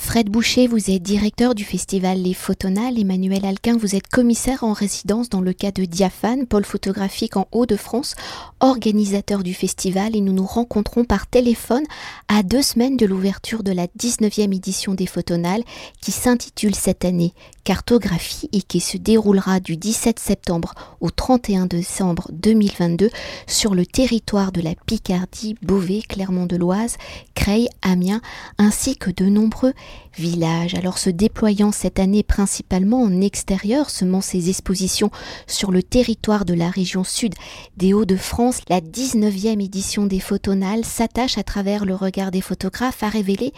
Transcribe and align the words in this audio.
Fred 0.00 0.30
Boucher, 0.30 0.68
vous 0.68 0.90
êtes 0.90 1.02
directeur 1.02 1.54
du 1.54 1.64
festival 1.64 2.22
Les 2.22 2.32
Photonales. 2.32 2.98
Emmanuel 2.98 3.44
Alquin, 3.44 3.76
vous 3.76 3.94
êtes 3.94 4.06
commissaire 4.06 4.64
en 4.64 4.72
résidence 4.72 5.28
dans 5.28 5.42
le 5.42 5.52
cas 5.52 5.70
de 5.70 5.84
Diaphane, 5.84 6.46
pôle 6.46 6.64
photographique 6.64 7.36
en 7.36 7.46
Hauts-de-France, 7.52 8.14
organisateur 8.60 9.42
du 9.42 9.52
festival. 9.52 10.16
Et 10.16 10.22
nous 10.22 10.32
nous 10.32 10.46
rencontrons 10.46 11.04
par 11.04 11.26
téléphone 11.26 11.84
à 12.28 12.42
deux 12.42 12.62
semaines 12.62 12.96
de 12.96 13.04
l'ouverture 13.04 13.62
de 13.62 13.72
la 13.72 13.86
19e 13.98 14.54
édition 14.54 14.94
des 14.94 15.04
Photonales 15.04 15.64
qui 16.00 16.12
s'intitule 16.12 16.74
cette 16.74 17.04
année 17.04 17.34
Cartographie 17.64 18.48
et 18.52 18.62
qui 18.62 18.80
se 18.80 18.96
déroulera 18.96 19.60
du 19.60 19.76
17 19.76 20.18
septembre 20.18 20.74
au 21.02 21.10
31 21.10 21.66
décembre 21.66 22.30
2022 22.32 23.10
sur 23.46 23.74
le 23.74 23.84
territoire 23.84 24.52
de 24.52 24.62
la 24.62 24.74
Picardie, 24.86 25.54
Beauvais, 25.60 26.00
Clermont-de-Loise, 26.08 26.96
Creil, 27.34 27.68
Amiens, 27.82 28.22
ainsi 28.56 28.96
que 28.96 29.10
de 29.10 29.26
nombreux 29.26 29.74
villages. 30.16 30.74
Alors 30.74 30.98
se 30.98 31.10
déployant 31.10 31.72
cette 31.72 31.98
année 31.98 32.22
principalement 32.22 33.02
en 33.02 33.20
extérieur, 33.20 33.90
semant 33.90 34.20
ses 34.20 34.50
expositions 34.50 35.10
sur 35.46 35.70
le 35.70 35.82
territoire 35.82 36.44
de 36.44 36.54
la 36.54 36.70
région 36.70 37.04
sud 37.04 37.34
des 37.76 37.94
Hauts-de-France, 37.94 38.60
la 38.68 38.80
19e 38.80 39.62
édition 39.62 40.06
des 40.06 40.20
Photonales 40.20 40.84
s'attache 40.84 41.38
à 41.38 41.42
travers 41.42 41.84
le 41.84 41.94
regard 41.94 42.30
des 42.30 42.40
photographes 42.40 43.02
à 43.02 43.08
révéler 43.08 43.52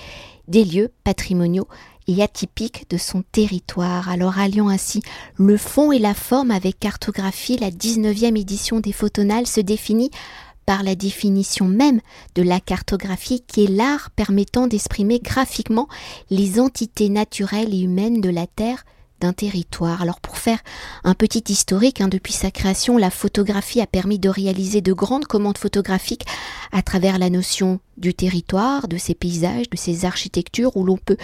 des 0.49 0.65
lieux 0.65 0.91
patrimoniaux 1.05 1.69
et 2.09 2.23
atypiques 2.23 2.87
de 2.91 2.99
son 2.99 3.23
territoire. 3.33 4.09
Alors 4.09 4.39
alliant 4.39 4.69
ainsi 4.69 5.03
le 5.37 5.57
fond 5.57 5.93
et 5.93 5.99
la 5.99 6.15
forme 6.15 6.51
avec 6.51 6.79
cartographie, 6.79 7.57
la 7.57 7.71
19e 7.71 8.39
édition 8.39 8.81
des 8.81 8.93
Photonales 8.93 9.47
se 9.47 9.61
définit 9.61 10.11
par 10.71 10.85
la 10.85 10.95
définition 10.95 11.67
même 11.67 12.01
de 12.37 12.43
la 12.43 12.61
cartographie 12.61 13.43
qui 13.45 13.65
est 13.65 13.67
l'art 13.67 14.11
permettant 14.11 14.69
d'exprimer 14.69 15.19
graphiquement 15.19 15.89
les 16.31 16.61
entités 16.61 17.09
naturelles 17.09 17.75
et 17.75 17.81
humaines 17.81 18.21
de 18.21 18.31
la 18.31 18.47
Terre 18.47 18.85
d'un 19.21 19.33
territoire. 19.33 20.01
Alors 20.01 20.21
pour 20.21 20.39
faire 20.39 20.61
un 21.03 21.15
petit 21.15 21.43
historique, 21.49 22.01
hein, 22.01 22.07
depuis 22.07 22.35
sa 22.35 22.53
création, 22.53 22.99
la 22.99 23.11
photographie 23.11 23.81
a 23.81 23.89
permis 23.89 24.21
de 24.21 24.29
réaliser 24.29 24.81
de 24.81 24.93
grandes 24.93 25.27
commandes 25.27 25.59
photographiques 25.59 26.27
à 26.71 26.83
travers 26.83 27.19
la 27.19 27.31
notion 27.31 27.81
du 27.97 28.15
territoire, 28.15 28.87
de 28.87 28.97
ses 28.97 29.17
paysages, 29.17 29.71
de 29.71 29.77
ses 29.77 30.05
architectures, 30.05 30.77
où 30.77 30.85
l'on 30.85 30.99
peut 30.99 31.17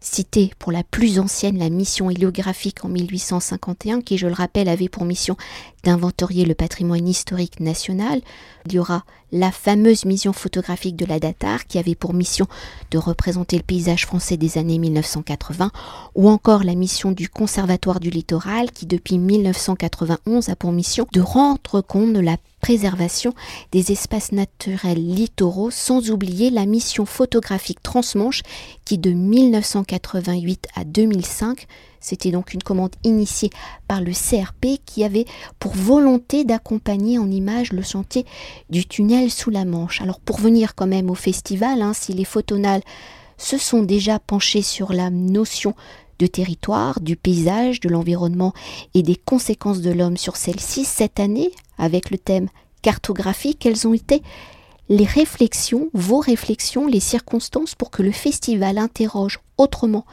citer 0.00 0.52
pour 0.58 0.72
la 0.72 0.84
plus 0.84 1.18
ancienne 1.18 1.58
la 1.58 1.70
mission 1.70 2.10
héliographique 2.10 2.84
en 2.84 2.88
1851, 2.88 4.00
qui, 4.00 4.18
je 4.18 4.26
le 4.26 4.32
rappelle, 4.32 4.68
avait 4.68 4.88
pour 4.88 5.04
mission 5.04 5.36
d'inventorier 5.84 6.44
le 6.44 6.54
patrimoine 6.54 7.08
historique 7.08 7.60
national. 7.60 8.20
Il 8.66 8.74
y 8.74 8.78
aura 8.78 9.04
la 9.30 9.50
fameuse 9.50 10.04
mission 10.04 10.32
photographique 10.32 10.96
de 10.96 11.04
la 11.04 11.20
Datar, 11.20 11.66
qui 11.66 11.78
avait 11.78 11.94
pour 11.94 12.14
mission 12.14 12.46
de 12.90 12.98
représenter 12.98 13.56
le 13.56 13.62
paysage 13.62 14.06
français 14.06 14.36
des 14.36 14.58
années 14.58 14.78
1980, 14.78 15.70
ou 16.14 16.28
encore 16.28 16.64
la 16.64 16.74
mission 16.74 17.12
du 17.12 17.28
Conservatoire 17.28 18.00
du 18.00 18.10
littoral, 18.10 18.70
qui 18.72 18.86
depuis 18.86 19.18
1991 19.18 20.48
a 20.48 20.56
pour 20.56 20.72
mission 20.72 21.06
de 21.12 21.20
rendre 21.20 21.80
compte 21.82 22.12
de 22.12 22.20
la 22.20 22.36
préservation 22.60 23.34
des 23.72 23.92
espaces 23.92 24.32
naturels 24.32 25.06
littoraux, 25.06 25.70
sans 25.70 26.10
oublier 26.10 26.50
la 26.50 26.66
mission 26.66 27.06
photographique 27.06 27.82
Transmanche 27.82 28.42
qui 28.84 28.98
de 28.98 29.10
1988 29.10 30.66
à 30.74 30.84
2005 30.84 31.66
c'était 32.00 32.30
donc 32.30 32.54
une 32.54 32.62
commande 32.62 32.94
initiée 33.04 33.50
par 33.86 34.00
le 34.00 34.12
CRP 34.12 34.80
qui 34.84 35.04
avait 35.04 35.26
pour 35.58 35.74
volonté 35.74 36.44
d'accompagner 36.44 37.18
en 37.18 37.30
images 37.30 37.72
le 37.72 37.82
chantier 37.82 38.24
du 38.70 38.86
tunnel 38.86 39.30
sous 39.30 39.50
la 39.50 39.64
Manche. 39.64 40.00
Alors 40.00 40.20
pour 40.20 40.38
venir 40.38 40.74
quand 40.74 40.86
même 40.86 41.10
au 41.10 41.14
festival, 41.14 41.82
hein, 41.82 41.92
si 41.94 42.12
les 42.12 42.24
photonales 42.24 42.82
se 43.36 43.58
sont 43.58 43.82
déjà 43.82 44.18
penchés 44.18 44.62
sur 44.62 44.92
la 44.92 45.10
notion 45.10 45.74
de 46.18 46.26
territoire, 46.26 47.00
du 47.00 47.16
paysage, 47.16 47.80
de 47.80 47.88
l'environnement 47.88 48.52
et 48.94 49.02
des 49.02 49.16
conséquences 49.16 49.80
de 49.80 49.92
l'homme 49.92 50.16
sur 50.16 50.36
celle-ci 50.36 50.84
cette 50.84 51.20
année, 51.20 51.52
avec 51.78 52.10
le 52.10 52.18
thème 52.18 52.48
cartographie, 52.82 53.54
quelles 53.54 53.86
ont 53.86 53.94
été 53.94 54.22
les 54.88 55.04
réflexions, 55.04 55.90
vos 55.92 56.18
réflexions, 56.18 56.86
les 56.86 57.00
circonstances 57.00 57.74
pour 57.74 57.90
que 57.90 58.02
le 58.02 58.12
festival 58.12 58.78
interroge 58.78 59.38
autrement 59.58 60.06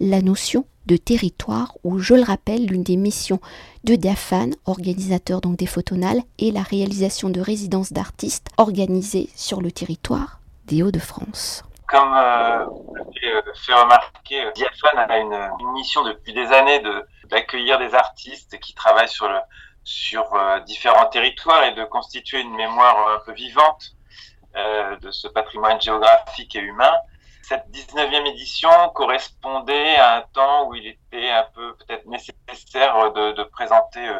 la 0.00 0.22
notion 0.22 0.64
de 0.86 0.96
territoire 0.96 1.74
où, 1.84 1.98
je 1.98 2.14
le 2.14 2.22
rappelle, 2.22 2.66
l'une 2.66 2.82
des 2.82 2.96
missions 2.96 3.40
de 3.84 3.94
DAFAN, 3.96 4.50
organisateur 4.66 5.40
donc 5.40 5.56
des 5.56 5.66
photonales, 5.66 6.22
est 6.38 6.52
la 6.52 6.62
réalisation 6.62 7.30
de 7.30 7.40
résidences 7.40 7.92
d'artistes 7.92 8.48
organisées 8.56 9.28
sur 9.34 9.60
le 9.60 9.70
territoire 9.70 10.40
des 10.66 10.82
Hauts-de-France. 10.82 11.64
Comme 11.88 12.14
euh, 12.14 12.64
fait 13.54 13.74
remarquer, 13.74 14.44
euh, 14.44 14.50
Diafan 14.52 14.96
a 14.96 15.18
une, 15.18 15.72
mission 15.74 16.02
depuis 16.04 16.32
des 16.32 16.46
années 16.52 16.82
d'accueillir 17.30 17.78
des 17.78 17.94
artistes 17.94 18.58
qui 18.60 18.74
travaillent 18.74 19.08
sur, 19.08 20.34
euh, 20.34 20.60
différents 20.60 21.06
territoires 21.06 21.64
et 21.64 21.74
de 21.74 21.84
constituer 21.84 22.40
une 22.40 22.54
mémoire 22.54 23.16
un 23.16 23.24
peu 23.24 23.32
vivante 23.32 23.94
euh, 24.56 24.96
de 24.98 25.10
ce 25.10 25.28
patrimoine 25.28 25.80
géographique 25.80 26.54
et 26.56 26.60
humain 26.60 26.92
cette 27.52 27.68
19e 27.68 28.26
édition 28.28 28.70
correspondait 28.94 29.96
à 29.96 30.16
un 30.16 30.20
temps 30.22 30.68
où 30.68 30.74
il 30.74 30.86
était 30.86 31.28
un 31.28 31.46
peu 31.54 31.76
peut-être 31.76 32.06
nécessaire 32.06 33.12
de, 33.12 33.42
présenter 33.44 34.08
euh, 34.08 34.18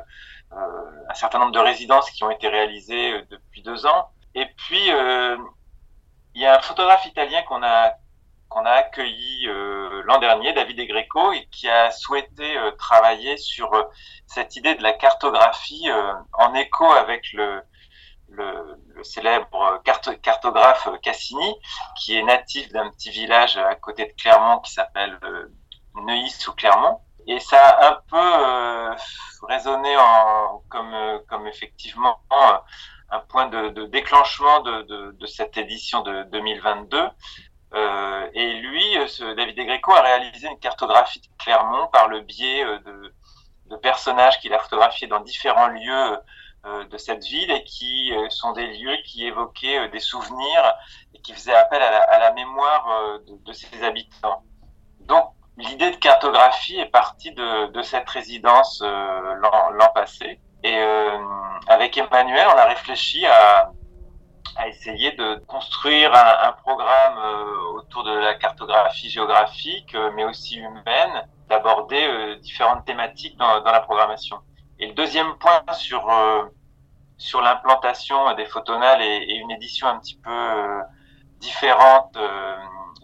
euh, 0.53 1.09
un 1.09 1.15
certain 1.15 1.39
nombre 1.39 1.53
de 1.53 1.59
résidences 1.59 2.11
qui 2.11 2.25
ont 2.25 2.31
été 2.31 2.49
réalisées 2.49 3.15
euh, 3.15 3.23
depuis 3.31 3.63
deux 3.63 3.87
ans. 3.87 4.11
Et 4.35 4.45
puis, 4.45 4.89
il 6.35 6.43
y 6.43 6.47
a 6.47 6.59
un 6.59 6.61
photographe 6.61 7.07
italien 7.07 7.43
qu'on 7.43 7.63
a 7.63 7.95
qu'on 8.49 8.67
a 8.67 8.71
accueilli 8.71 9.47
l'an 10.05 10.19
dernier, 10.19 10.53
David 10.53 10.79
Egreco, 10.79 11.33
et 11.33 11.47
qui 11.47 11.71
a 11.71 11.91
souhaité 11.91 12.55
travailler 12.79 13.39
sur 13.39 13.71
cette 14.27 14.57
idée 14.57 14.75
de 14.75 14.83
la 14.83 14.93
cartographie 14.93 15.89
en 16.35 16.55
écho 16.55 16.85
avec 16.85 17.33
le, 17.33 17.63
le, 18.33 18.79
célèbre 19.03 19.83
cartographe 20.23 20.89
Cassini, 21.03 21.55
qui 21.97 22.17
est 22.17 22.23
natif 22.23 22.71
d'un 22.71 22.91
petit 22.91 23.11
village 23.11 23.57
à 23.57 23.75
côté 23.75 24.07
de 24.07 24.13
Clermont 24.13 24.61
qui 24.61 24.73
s'appelle 24.73 25.19
euh, 25.25 25.49
Neuilly 25.97 26.31
sous 26.31 26.53
Clermont. 26.53 27.01
Et 27.27 27.41
ça 27.41 27.59
a 27.61 27.89
un 27.91 27.99
peu 28.09 28.17
euh, 28.17 28.95
résonné 29.49 29.95
euh, 29.97 31.19
comme 31.29 31.47
effectivement 31.47 32.21
un 33.11 33.21
point 33.21 33.49
de, 33.49 33.87
déclenchement 33.87 34.61
de, 34.61 35.27
cette 35.27 35.57
édition 35.57 36.03
de 36.03 36.25
2022. 36.25 37.09
et 38.35 38.53
lui, 38.55 38.97
David 39.37 39.59
Egreco, 39.59 39.93
a 39.93 40.03
réalisé 40.03 40.49
une 40.49 40.59
cartographie 40.59 41.21
de 41.21 41.27
Clermont 41.39 41.89
par 41.89 42.09
le 42.09 42.21
biais 42.21 42.65
de, 42.65 43.13
personnages 43.83 44.39
qu'il 44.41 44.53
a 44.53 44.59
photographiés 44.59 45.07
dans 45.07 45.21
différents 45.21 45.69
lieux 45.69 46.19
de 46.65 46.97
cette 46.97 47.25
ville 47.25 47.51
et 47.51 47.65
qui 47.65 48.13
euh, 48.13 48.29
sont 48.31 48.53
des 48.53 48.67
lieux 48.67 48.97
qui 49.05 49.27
évoquaient 49.27 49.79
euh, 49.79 49.89
des 49.89 49.99
souvenirs 49.99 50.75
et 51.13 51.21
qui 51.21 51.33
faisaient 51.33 51.55
appel 51.55 51.83
à 51.83 52.19
la, 52.19 52.33
mémoire 52.33 53.19
de, 53.27 53.53
ses 53.53 53.83
habitants. 53.83 54.43
Donc 55.01 55.33
l'idée 55.57 55.91
de 55.91 55.97
cartographie 55.97 56.79
est 56.79 56.91
partie 56.91 57.33
de, 57.33 57.83
cette 57.83 58.09
résidence 58.09 58.83
l'an 58.83 59.89
passé. 59.95 60.41
Et 60.65 60.79
avec 61.69 61.99
Emmanuel, 61.99 62.47
on 62.49 62.57
a 62.57 62.65
réfléchi 62.65 63.27
à, 63.27 63.71
essayer 64.67 65.13
de 65.13 65.43
construire 65.47 66.15
un, 66.15 66.53
programme 66.53 67.19
autour 67.75 68.05
de 68.05 68.13
la 68.13 68.35
cartographie 68.35 69.11
géographique, 69.11 69.95
mais 70.15 70.25
aussi 70.25 70.57
humaine, 70.57 71.29
d'aborder 71.49 72.37
différentes 72.41 72.85
thématiques 72.87 73.37
dans, 73.37 73.63
la 73.63 73.81
programmation. 73.81 74.39
Et 74.83 74.89
le 74.89 74.95
deuxième 74.95 75.39
point 75.39 75.63
sur 75.75 76.11
euh, 76.11 76.43
sur 77.17 77.41
l'implantation 77.41 78.35
des 78.35 78.47
photonales 78.47 79.01
et, 79.01 79.37
une 79.37 79.53
édition 79.53 79.87
un 79.87 80.01
petit 80.01 80.19
peu 80.19 80.33
euh, 80.33 80.83
différente 81.39 82.17
euh, 82.17 82.57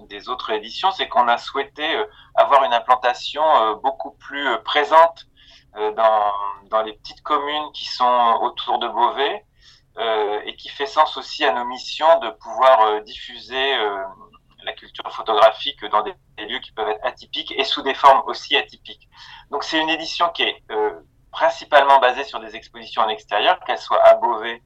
des 0.09 0.29
autres 0.29 0.51
éditions, 0.51 0.91
c'est 0.91 1.07
qu'on 1.07 1.29
a 1.29 1.39
souhaité 1.39 1.87
avoir 2.35 2.65
une 2.65 2.73
implantation 2.73 3.45
beaucoup 3.83 4.11
plus 4.13 4.61
présente 4.65 5.27
dans, 5.75 6.33
dans 6.71 6.83
les 6.83 6.95
petites 6.95 7.23
communes 7.23 7.71
qui 7.75 7.85
sont 7.85 8.39
autour 8.41 8.79
de 8.79 8.89
Beauvais 8.89 9.45
et 10.47 10.57
qui 10.57 10.71
fait 10.71 10.87
sens 10.87 11.17
aussi 11.19 11.45
à 11.45 11.53
nos 11.53 11.67
missions 11.67 12.21
de 12.21 12.31
pouvoir 12.31 13.03
diffuser 13.03 13.77
la 14.65 14.73
culture 14.73 15.13
photographique 15.13 15.85
dans 15.87 16.03
des, 16.03 16.15
lieux 16.39 16.61
qui 16.61 16.73
peuvent 16.73 16.89
être 16.89 17.05
atypiques 17.05 17.53
et 17.53 17.65
sous 17.65 17.83
des 17.83 17.95
formes 17.95 18.23
aussi 18.27 18.57
atypiques. 18.57 19.11
Donc 19.51 19.63
c'est 19.63 19.79
une 19.79 19.91
édition 19.91 20.31
qui 20.31 20.45
est 20.45 20.63
principalement 21.39 22.01
basée 22.01 22.25
sur 22.25 22.41
des 22.41 22.57
expositions 22.57 23.03
en 23.03 23.09
extérieur, 23.09 23.61
qu'elles 23.61 23.79
soient 23.79 24.05
à 24.05 24.15
Beauvais 24.15 24.61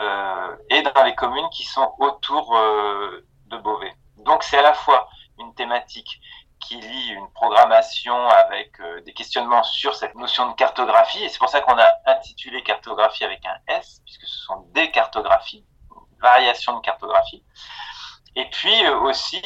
euh, 0.00 0.56
et 0.70 0.80
dans 0.80 1.04
les 1.04 1.14
communes 1.14 1.50
qui 1.50 1.64
sont 1.64 1.94
autour 1.98 2.56
euh, 2.56 3.26
de 3.48 3.58
Beauvais. 3.58 3.92
Donc 4.24 4.42
c'est 4.42 4.56
à 4.56 4.62
la 4.62 4.72
fois 4.72 5.06
une 5.38 5.54
thématique 5.54 6.18
qui 6.60 6.80
lie 6.80 7.08
une 7.10 7.30
programmation 7.32 8.16
avec 8.30 8.80
euh, 8.80 9.02
des 9.02 9.12
questionnements 9.12 9.62
sur 9.62 9.94
cette 9.94 10.14
notion 10.14 10.48
de 10.48 10.54
cartographie, 10.54 11.22
et 11.22 11.28
c'est 11.28 11.38
pour 11.38 11.50
ça 11.50 11.60
qu'on 11.60 11.78
a 11.78 11.88
intitulé 12.06 12.62
cartographie 12.62 13.24
avec 13.24 13.44
un 13.44 13.58
S, 13.66 14.00
puisque 14.06 14.26
ce 14.26 14.38
sont 14.46 14.64
des 14.72 14.90
cartographies, 14.90 15.66
variations 16.22 16.74
de 16.78 16.80
cartographie. 16.80 17.44
Et 18.34 18.48
puis 18.48 18.88
aussi 19.02 19.42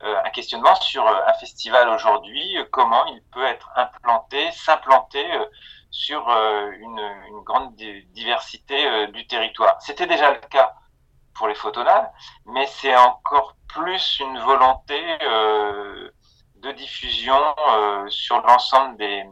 un 0.00 0.30
questionnement 0.30 0.76
sur 0.76 1.06
un 1.08 1.32
festival 1.34 1.88
aujourd'hui, 1.88 2.56
comment 2.70 3.04
il 3.06 3.22
peut 3.32 3.46
être 3.46 3.68
implanté, 3.74 4.52
s'implanter 4.52 5.26
sur 5.90 6.28
une, 6.28 7.00
une, 7.28 7.40
grande 7.44 7.74
diversité 7.74 9.06
du 9.08 9.26
territoire. 9.26 9.76
C'était 9.80 10.06
déjà 10.06 10.32
le 10.32 10.40
cas 10.40 10.74
pour 11.34 11.48
les 11.48 11.54
photonales, 11.54 12.10
mais 12.46 12.66
c'est 12.66 12.96
encore 12.96 13.56
plus 13.68 14.20
une 14.20 14.38
volonté 14.40 15.00
de 16.56 16.72
diffusion 16.72 17.40
sur 18.08 18.40
l'ensemble 18.42 18.96
des, 18.96 19.24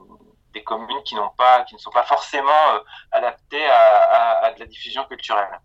des 0.56 0.64
communes 0.64 1.02
qui 1.04 1.14
n'ont 1.14 1.30
pas, 1.36 1.64
qui 1.64 1.74
ne 1.74 1.80
sont 1.80 1.90
pas 1.90 2.04
forcément 2.04 2.64
euh, 2.74 2.78
adaptées 3.12 3.66
à, 3.66 4.52
de 4.54 4.60
la 4.60 4.66
diffusion 4.66 5.04
culturelle. 5.04 5.60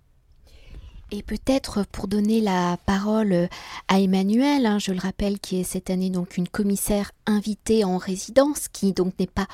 Et 1.11 1.23
peut-être 1.23 1.83
pour 1.91 2.07
donner 2.07 2.41
la 2.41 2.77
parole 2.85 3.49
à 3.87 3.99
Emmanuel, 3.99 4.65
hein, 4.65 4.79
je 4.79 4.91
le 4.91 4.99
rappelle, 4.99 5.39
qui 5.39 5.59
est 5.59 5.63
cette 5.63 5.89
année 5.89 6.09
donc 6.09 6.37
une 6.37 6.47
commissaire 6.47 7.11
invitée 7.25 7.83
en 7.83 7.97
résidence, 7.97 8.67
qui 8.67 8.93
donc 8.93 9.17
n'est 9.19 9.27
pas 9.27 9.47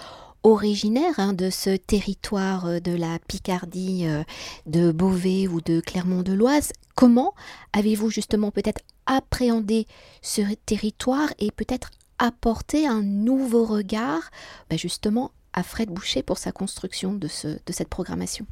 originaire 0.47 1.19
hein, 1.19 1.33
de 1.33 1.49
ce 1.49 1.75
territoire 1.75 2.67
euh, 2.67 2.79
de 2.79 2.95
la 2.95 3.19
Picardie, 3.27 4.05
euh, 4.07 4.23
de 4.65 4.93
Beauvais 4.93 5.45
ou 5.45 5.59
de 5.59 5.81
Clermont-de-Loise. 5.81 6.71
Comment 6.95 7.35
avez-vous 7.73 8.09
justement 8.09 8.49
peut-être 8.49 8.81
appréhendé 9.05 9.87
ce 10.21 10.41
territoire 10.65 11.33
et 11.39 11.51
peut-être 11.51 11.91
apporter 12.17 12.87
un 12.87 13.03
nouveau 13.03 13.65
regard 13.65 14.31
bah, 14.69 14.77
justement 14.77 15.31
à 15.51 15.63
Fred 15.63 15.89
Boucher 15.89 16.23
pour 16.23 16.37
sa 16.37 16.53
construction 16.53 17.13
de 17.13 17.27
cette 17.27 17.89
programmation? 17.89 18.45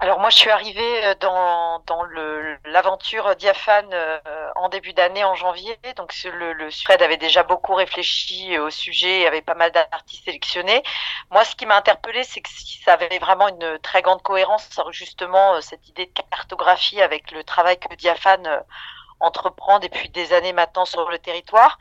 Alors 0.00 0.18
moi 0.18 0.30
je 0.30 0.36
suis 0.36 0.50
arrivée 0.50 1.04
euh, 1.04 1.14
dans, 1.20 1.80
dans 1.86 2.02
l'aventure 2.64 3.36
diaphane 3.36 3.90
euh, 3.92 4.18
en 4.56 4.68
début 4.68 4.92
d'année 4.92 5.24
en 5.24 5.34
janvier. 5.34 5.76
Donc 5.96 6.14
le, 6.24 6.52
le 6.54 6.70
Fred 6.70 7.02
avait 7.02 7.18
déjà 7.18 7.42
beaucoup 7.42 7.74
réfléchi 7.74 8.58
au 8.58 8.70
sujet, 8.70 9.26
avait 9.26 9.42
pas 9.42 9.54
mal 9.54 9.70
d'artistes 9.72 10.24
sélectionnés. 10.24 10.82
Moi 11.30 11.44
ce 11.44 11.54
qui 11.54 11.66
m'a 11.66 11.76
interpellée 11.76 12.24
c'est 12.24 12.40
que 12.40 12.48
ça 12.84 12.94
avait 12.94 13.18
vraiment 13.18 13.48
une 13.48 13.78
très 13.80 14.02
grande 14.02 14.22
cohérence, 14.22 14.80
justement 14.90 15.54
euh, 15.54 15.60
cette 15.60 15.86
idée 15.88 16.06
de 16.06 16.12
cartographie 16.30 17.00
avec 17.02 17.30
le 17.30 17.44
travail 17.44 17.78
que 17.78 17.94
diaphane 17.94 18.48
entreprend 19.20 19.78
depuis 19.78 20.08
des 20.08 20.32
années 20.32 20.52
maintenant 20.52 20.84
sur 20.84 21.08
le 21.10 21.18
territoire. 21.18 21.78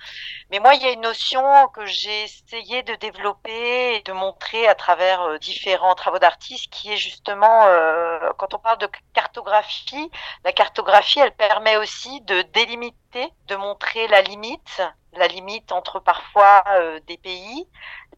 Mais 0.52 0.60
moi, 0.60 0.76
il 0.76 0.82
y 0.82 0.86
a 0.86 0.92
une 0.92 1.02
notion 1.02 1.42
que 1.74 1.86
j'ai 1.86 2.24
essayé 2.24 2.84
de 2.84 2.96
développer 2.96 3.96
et 3.96 4.02
de 4.02 4.12
montrer 4.12 4.68
à 4.68 4.76
travers 4.76 5.22
euh, 5.22 5.38
différents 5.38 5.96
travaux 5.96 6.20
d'artistes, 6.20 6.72
qui 6.72 6.92
est 6.94 6.98
justement, 6.98 7.66
euh, 7.66 8.32
quand 8.38 8.54
on 8.54 8.60
parle 8.60 8.78
de 8.80 8.90
cartographie, 9.14 10.12
la 10.44 10.52
cartographie, 10.52 11.20
elle 11.20 11.36
permet 11.36 11.78
aussi 11.78 12.22
de 12.22 12.42
délimiter, 12.54 13.32
de 13.48 13.56
montrer 13.56 14.08
la 14.08 14.22
limite, 14.22 14.82
la 15.14 15.28
limite 15.28 15.72
entre 15.72 16.00
parfois 16.00 16.64
euh, 16.68 17.00
des 17.08 17.18
pays, 17.18 17.68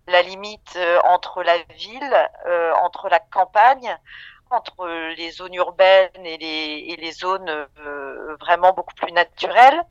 la 0.08 0.22
limite 0.24 0.78
entre 1.04 1.44
la 1.44 1.58
ville, 1.76 2.30
entre 2.82 3.08
la 3.08 3.20
campagne, 3.20 3.98
entre 4.52 4.88
les 5.18 5.32
zones 5.32 5.54
urbaines 5.56 6.26
et 6.26 6.38
les, 6.38 6.86
et 6.90 6.96
les 6.96 7.12
zones 7.12 7.50
euh, 7.50 8.36
vraiment 8.40 8.74
beaucoup 8.74 8.94
plus 8.96 9.12
naturelles. 9.12 9.82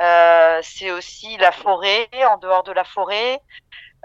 Euh, 0.00 0.60
c'est 0.62 0.90
aussi 0.90 1.36
la 1.36 1.52
forêt, 1.52 2.08
en 2.30 2.38
dehors 2.38 2.62
de 2.62 2.72
la 2.72 2.84
forêt. 2.84 3.40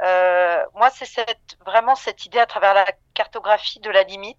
Euh, 0.04 0.64
moi, 0.74 0.90
c'est 0.90 1.06
cette, 1.06 1.58
vraiment 1.66 1.96
cette 1.96 2.26
idée 2.26 2.40
à 2.40 2.46
travers 2.46 2.74
la 2.74 2.86
cartographie 3.14 3.80
de 3.80 3.90
la 3.90 4.04
limite, 4.04 4.38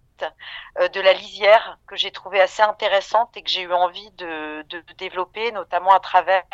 de 0.93 1.01
la 1.01 1.13
lisière, 1.15 1.79
que 1.87 1.97
j'ai 1.97 2.11
trouvé 2.11 2.41
assez 2.41 2.62
intéressante 2.62 3.37
et 3.37 3.43
que 3.43 3.51
j'ai 3.51 3.62
eu 3.62 3.73
envie 3.73 4.11
de, 4.12 4.62
de, 4.69 4.83
développer, 4.99 5.53
notamment 5.53 5.93
à 5.93 6.01
travers 6.01 6.45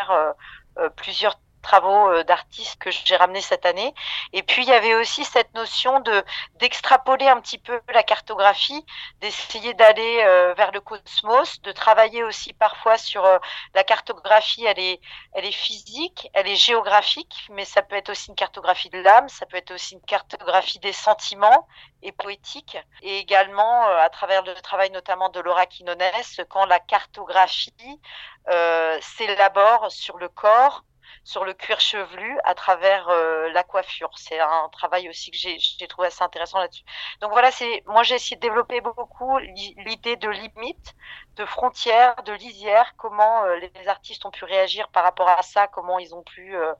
euh, 0.78 0.88
plusieurs 0.88 1.38
travaux 1.62 2.10
euh, 2.10 2.24
d'artistes 2.24 2.78
que 2.78 2.90
j'ai 2.90 3.16
ramenés 3.16 3.40
cette 3.40 3.64
année. 3.64 3.94
Et 4.32 4.42
puis 4.42 4.62
il 4.62 4.68
y 4.68 4.72
avait 4.72 4.94
aussi 4.94 5.24
cette 5.24 5.54
notion 5.54 6.00
de 6.00 6.22
d'extrapoler 6.56 7.28
un 7.28 7.40
petit 7.40 7.58
peu 7.58 7.80
la 7.94 8.02
cartographie, 8.02 8.84
d'essayer 9.20 9.72
d'aller 9.74 10.22
euh, 10.26 10.52
vers 10.54 10.72
le 10.72 10.80
cosmos, 10.80 11.62
de 11.62 11.72
travailler 11.72 12.22
aussi 12.24 12.52
parfois 12.52 12.98
sur 12.98 13.24
euh, 13.24 13.38
la 13.74 13.84
cartographie. 13.84 14.66
Elle 14.66 14.80
est 14.80 15.00
elle 15.32 15.46
est 15.46 15.52
physique, 15.52 16.28
elle 16.34 16.48
est 16.48 16.56
géographique, 16.56 17.46
mais 17.50 17.64
ça 17.64 17.82
peut 17.82 17.96
être 17.96 18.10
aussi 18.10 18.28
une 18.28 18.36
cartographie 18.36 18.90
de 18.90 19.00
l'âme, 19.00 19.28
ça 19.28 19.46
peut 19.46 19.56
être 19.56 19.72
aussi 19.72 19.94
une 19.94 20.02
cartographie 20.02 20.80
des 20.80 20.92
sentiments 20.92 21.66
et 22.02 22.12
poétique, 22.12 22.76
et 23.02 23.18
également 23.18 23.86
à 23.86 24.08
travers 24.10 24.42
le 24.42 24.54
travail 24.54 24.90
notamment 24.90 25.28
de 25.28 25.40
Laura 25.40 25.66
Quinones, 25.66 25.98
quand 26.48 26.66
la 26.66 26.80
cartographie 26.80 28.00
s'élabore 29.00 29.92
sur 29.92 30.18
le 30.18 30.28
corps 30.28 30.82
sur 31.24 31.44
le 31.44 31.54
cuir 31.54 31.80
chevelu 31.80 32.38
à 32.44 32.54
travers 32.54 33.08
euh, 33.08 33.50
la 33.50 33.62
coiffure. 33.62 34.10
C'est 34.16 34.38
un 34.38 34.68
travail 34.70 35.08
aussi 35.08 35.30
que 35.30 35.36
j'ai 35.36 35.86
trouvé 35.86 36.08
assez 36.08 36.22
intéressant 36.22 36.58
là-dessus. 36.58 36.84
Donc 37.20 37.32
voilà, 37.32 37.50
c'est 37.50 37.82
moi 37.86 38.02
j'ai 38.02 38.16
essayé 38.16 38.36
de 38.36 38.40
développer 38.40 38.80
beaucoup 38.80 39.38
l'idée 39.38 40.16
de 40.16 40.28
limite, 40.28 40.94
de 41.36 41.44
frontières, 41.44 42.22
de 42.24 42.32
lisière, 42.32 42.94
comment 42.96 43.44
euh, 43.44 43.56
les 43.56 43.88
artistes 43.88 44.24
ont 44.26 44.30
pu 44.30 44.44
réagir 44.44 44.88
par 44.88 45.04
rapport 45.04 45.28
à 45.28 45.42
ça, 45.42 45.66
comment 45.66 45.98
ils 45.98 46.14
ont 46.14 46.22
pu 46.22 46.54
euh, 46.56 46.72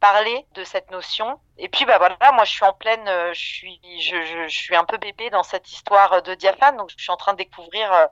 parler 0.00 0.46
de 0.54 0.64
cette 0.64 0.90
notion. 0.90 1.40
Et 1.56 1.68
puis 1.68 1.84
bah 1.84 1.98
voilà, 1.98 2.16
moi 2.32 2.44
je 2.44 2.50
suis 2.50 2.64
en 2.64 2.72
pleine, 2.72 3.08
je 3.32 3.38
suis 3.38 3.80
je, 4.00 4.22
je, 4.22 4.48
je, 4.48 4.56
suis 4.56 4.74
un 4.74 4.84
peu 4.84 4.96
bébé 4.96 5.30
dans 5.30 5.44
cette 5.44 5.70
histoire 5.70 6.20
de 6.22 6.34
diaphane, 6.34 6.76
donc 6.76 6.90
je 6.96 7.00
suis 7.00 7.12
en 7.12 7.16
train 7.16 7.32
de 7.32 7.38
découvrir 7.38 8.08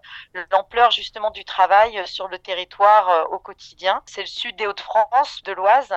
l'ampleur 0.53 0.93
justement 0.93 1.31
du 1.31 1.45
travail 1.45 2.01
sur 2.07 2.29
le 2.29 2.39
territoire 2.39 3.31
au 3.33 3.41
quotidien. 3.41 4.03
C'est 4.07 4.21
le 4.21 4.27
sud 4.29 4.55
des 4.57 4.67
Hauts-de-France, 4.67 5.43
de 5.43 5.53
l'Ouest 5.53 5.93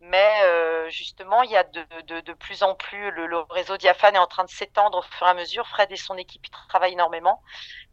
mais 0.00 0.42
euh, 0.42 0.88
justement, 0.90 1.42
il 1.42 1.50
y 1.50 1.56
a 1.56 1.64
de, 1.64 2.32
plus 2.34 2.62
en 2.62 2.74
plus, 2.74 3.10
le, 3.10 3.38
réseau 3.50 3.76
Diaphane 3.76 4.14
est 4.14 4.18
en 4.18 4.26
train 4.26 4.44
de 4.44 4.50
s'étendre 4.50 4.98
au 4.98 5.02
fur 5.02 5.26
et 5.26 5.30
à 5.30 5.34
mesure. 5.34 5.66
Fred 5.66 5.90
et 5.90 5.96
son 5.96 6.16
équipe 6.16 6.46
travaillent 6.68 6.92
énormément. 6.92 7.42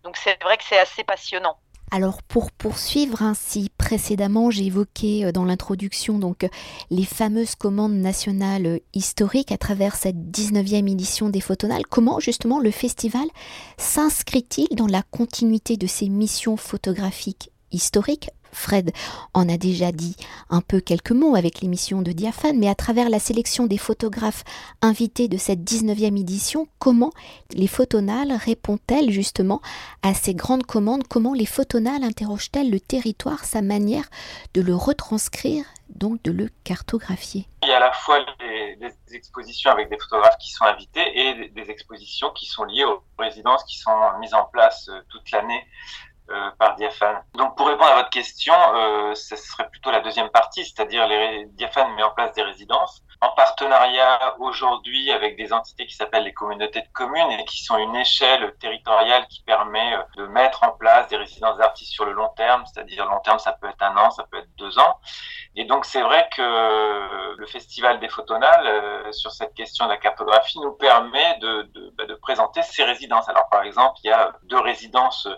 Donc 0.04 0.18
c'est 0.18 0.42
vrai 0.44 0.58
que 0.58 0.64
c'est 0.64 0.80
assez 0.80 1.04
passionnant. 1.04 1.60
Alors 1.92 2.24
pour 2.24 2.52
poursuivre, 2.52 3.22
ainsi 3.22 3.70
précédemment 3.78 4.50
j'ai 4.50 4.66
évoqué 4.66 5.26
euh, 5.26 5.32
dans 5.32 5.46
l'introduction 5.46 6.18
donc 6.18 6.48
les 6.90 7.06
fameuses 7.06 7.56
commandes 7.56 7.94
nationales 7.94 8.80
historiques 8.94 9.52
à 9.52 9.58
travers 9.58 9.96
cette 9.96 10.18
19e 10.18 10.92
édition 10.92 11.30
des 11.30 11.42
Photonales. 11.42 11.86
Comment 11.90 12.20
justement 12.20 12.60
le 12.60 12.72
festival 12.72 13.28
s'inscrit-il 13.78 14.76
dans 14.76 14.88
la 14.88 15.04
continuité 15.04 15.78
de 15.78 15.88
ces 15.88 16.10
missions 16.10 16.58
photographiques 16.58 17.52
historiques 17.72 18.30
Fred 18.56 18.92
en 19.34 19.48
a 19.50 19.58
déjà 19.58 19.92
dit 19.92 20.16
un 20.50 20.62
peu 20.62 20.80
quelques 20.80 21.12
mots 21.12 21.36
avec 21.36 21.62
l'émission 21.62 22.02
de 22.02 22.12
Diaphane, 22.12 22.58
mais 22.58 22.70
à 22.70 22.76
travers 22.76 23.10
la 23.10 23.20
sélection 23.20 23.68
des 23.68 23.78
photographes 23.78 24.44
invités 24.82 25.28
de 25.28 25.38
cette 25.38 25.60
19e 25.60 26.20
édition, 26.20 26.68
comment 26.80 27.12
les 27.52 27.68
photonales 27.68 28.32
répondent-elles 28.34 29.12
justement 29.12 29.62
à 30.02 30.14
ces 30.14 30.34
grandes 30.34 30.66
commandes? 30.66 31.08
Comment 31.08 31.34
les 31.34 31.46
photonales 31.46 32.04
interrogent-elles 32.04 32.72
le 32.72 32.80
territoire, 32.80 33.44
sa 33.46 33.62
manière 33.62 34.06
de 34.54 34.62
le 34.62 34.76
retranscrire, 34.76 35.66
donc 35.90 36.22
de 36.24 36.32
le 36.32 36.50
cartographier? 36.64 37.48
Il 37.64 37.70
y 37.70 37.72
a 37.72 37.78
à 37.78 37.80
la 37.80 37.92
fois 37.92 38.20
des, 38.40 38.94
expositions 39.12 39.72
avec 39.72 39.90
des 39.90 39.98
photographes 39.98 40.38
qui 40.40 40.52
sont 40.52 40.66
invités 40.66 41.20
et 41.20 41.50
des 41.50 41.70
expositions 41.70 42.32
qui 42.32 42.46
sont 42.48 42.66
liées 42.66 42.84
aux 42.84 43.02
résidences 43.18 43.64
qui 43.64 43.78
sont 43.78 43.92
mises 44.20 44.34
en 44.34 44.44
place 44.46 44.90
euh, 44.90 45.00
toute 45.10 45.32
l'année 45.32 45.64
euh, 46.32 46.50
par 46.58 46.76
Diaphane. 46.76 47.22
Donc 47.36 47.56
pour 47.56 47.68
répondre 47.68 47.92
à 47.92 47.98
votre 47.98 48.10
question, 48.10 48.56
euh, 48.74 49.14
ce 49.14 49.36
serait 49.36 49.70
plutôt 49.70 49.92
la 49.92 50.00
deuxième 50.00 50.30
partie, 50.30 50.66
c'est-à-dire 50.66 51.08
les 51.08 51.46
Diaphane 51.52 51.94
met 51.94 52.02
en 52.02 52.10
place 52.10 52.34
des 52.34 52.42
résidences 52.42 53.04
en 53.22 53.30
partenariat 53.30 54.36
aujourd'hui 54.40 55.12
avec 55.12 55.38
des 55.38 55.54
entités 55.54 55.86
qui 55.86 55.94
s'appellent 55.94 56.24
les 56.24 56.34
communautés 56.34 56.82
de 56.82 56.88
communes 56.94 57.30
et 57.30 57.46
qui 57.46 57.64
sont 57.64 57.78
une 57.78 57.96
échelle 57.96 58.56
territoriale 58.60 59.28
qui 59.28 59.44
permet 59.44 59.94
euh, 59.94 60.02
de 60.18 60.26
mettre 60.26 60.64
en 60.64 60.72
place 60.72 61.08
des 61.10 61.18
résidences 61.18 61.60
d'artistes 61.60 61.92
sur 61.92 62.06
le 62.06 62.14
long 62.14 62.30
terme, 62.30 62.64
c'est-à-dire 62.66 63.06
long 63.06 63.20
terme 63.20 63.38
ça 63.38 63.54
peut 63.54 63.68
être 63.68 63.84
un 63.84 63.96
an, 63.96 64.10
ça 64.10 64.24
peut 64.24 64.40
être 64.40 64.50
deux 64.58 64.80
ans. 64.80 65.00
Et 65.56 65.66
donc 65.66 65.86
c'est 65.86 66.02
vrai 66.02 66.28
que 66.36 67.36
le 67.38 67.46
festival 67.46 68.00
des 68.00 68.10
photonales 68.10 69.14
sur 69.14 69.32
cette 69.32 69.54
question 69.54 69.86
de 69.86 69.92
la 69.92 69.98
cartographie 69.98 70.60
nous 70.60 70.74
permet 70.74 71.40
bah, 71.40 72.06
de 72.06 72.16
présenter 72.16 72.62
ces 72.64 72.84
résidences. 72.84 73.30
Alors 73.30 73.48
par 73.50 73.64
exemple, 73.64 74.00
il 74.04 74.08
y 74.08 74.12
a 74.12 74.34
deux 74.44 74.60
résidences 74.60 75.30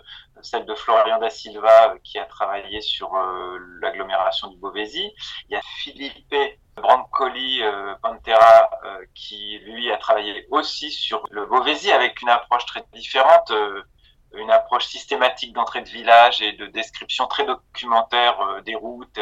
celle 0.42 0.64
de 0.66 0.74
Florian 0.74 1.18
da 1.18 1.30
Silva 1.30 1.92
euh, 1.92 1.98
qui 2.04 2.18
a 2.18 2.24
travaillé 2.24 2.80
sur 2.80 3.14
euh, 3.14 3.58
l'agglomération 3.80 4.48
du 4.48 4.56
Beauvaisis. 4.58 5.10
Il 5.48 5.54
y 5.54 5.56
a 5.56 5.60
Philippe 5.78 6.34
Brancoli 6.76 7.62
euh, 7.62 7.94
Pantera 8.02 8.70
qui 9.14 9.58
lui 9.60 9.90
a 9.90 9.96
travaillé 9.96 10.46
aussi 10.50 10.90
sur 10.90 11.24
le 11.30 11.46
Beauvaisis 11.46 11.90
avec 11.90 12.22
une 12.22 12.28
approche 12.28 12.66
très 12.66 12.84
différente, 12.92 13.52
une 14.34 14.50
approche 14.50 14.86
systématique 14.86 15.52
d'entrée 15.52 15.82
de 15.82 15.88
village 15.88 16.40
et 16.42 16.52
de 16.52 16.66
description 16.66 17.26
très 17.26 17.44
documentaire 17.44 18.62
des 18.64 18.74
routes 18.74 19.20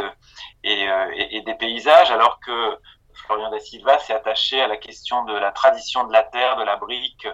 et, 0.64 0.86
et, 1.16 1.40
des 1.40 1.54
paysages, 1.54 2.10
alors 2.10 2.40
que 2.40 2.78
Florian 3.24 3.50
da 3.50 3.58
Silva 3.58 3.98
s'est 3.98 4.14
attaché 4.14 4.60
à 4.60 4.66
la 4.66 4.76
question 4.76 5.24
de 5.24 5.32
la 5.32 5.52
tradition 5.52 6.06
de 6.06 6.12
la 6.12 6.22
terre, 6.22 6.56
de 6.56 6.64
la 6.64 6.76
brique 6.76 7.26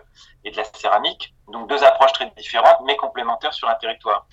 et 0.45 0.51
de 0.51 0.57
la 0.57 0.65
céramique. 0.65 1.35
Donc 1.49 1.69
deux 1.69 1.83
approches 1.85 2.13
très 2.13 2.31
différentes 2.31 2.81
mais 2.85 2.97
complémentaires 2.97 3.53
sur 3.53 3.69
un 3.69 3.75
territoire. 3.75 4.27